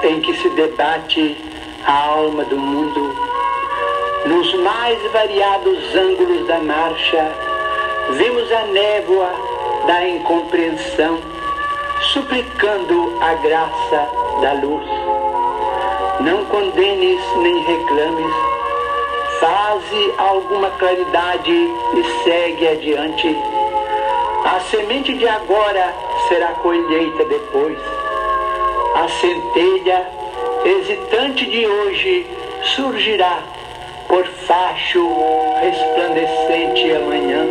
[0.04, 1.38] em que se debate
[1.86, 3.16] a alma do mundo.
[4.26, 7.32] Nos mais variados ângulos da marcha,
[8.12, 9.30] vemos a névoa
[9.86, 11.20] da incompreensão,
[12.14, 14.10] suplicando a graça
[14.42, 14.88] da luz.
[16.22, 18.34] Não condenes nem reclames,
[19.40, 23.38] faze alguma claridade e segue adiante.
[24.46, 25.94] A semente de agora
[26.28, 27.78] será colheita depois.
[28.96, 30.08] A centelha
[30.66, 32.28] hesitante de hoje
[32.76, 33.40] surgirá
[34.08, 35.04] por facho
[35.62, 37.46] resplandecente amanhã.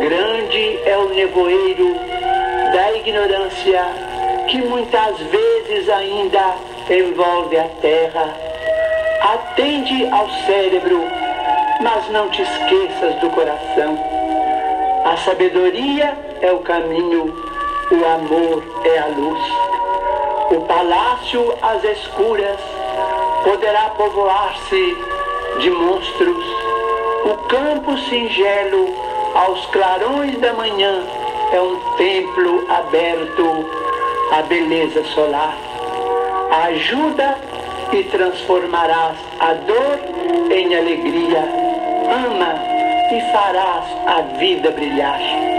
[0.00, 1.94] Grande é o nevoeiro
[2.72, 3.84] da ignorância
[4.48, 6.54] que muitas vezes ainda
[6.90, 8.34] envolve a terra.
[9.20, 11.04] Atende ao cérebro,
[11.80, 13.98] mas não te esqueças do coração.
[15.04, 17.51] A sabedoria é o caminho,
[17.90, 19.40] o amor é a luz.
[20.50, 22.60] O palácio às escuras
[23.44, 24.96] poderá povoar-se
[25.58, 26.44] de monstros.
[27.24, 28.94] O campo singelo
[29.34, 31.04] aos clarões da manhã
[31.52, 33.66] é um templo aberto
[34.30, 35.56] à beleza solar.
[36.64, 37.36] Ajuda
[37.92, 39.98] e transformarás a dor
[40.50, 41.48] em alegria.
[42.26, 42.54] Ama
[43.10, 45.51] e farás a vida brilhar.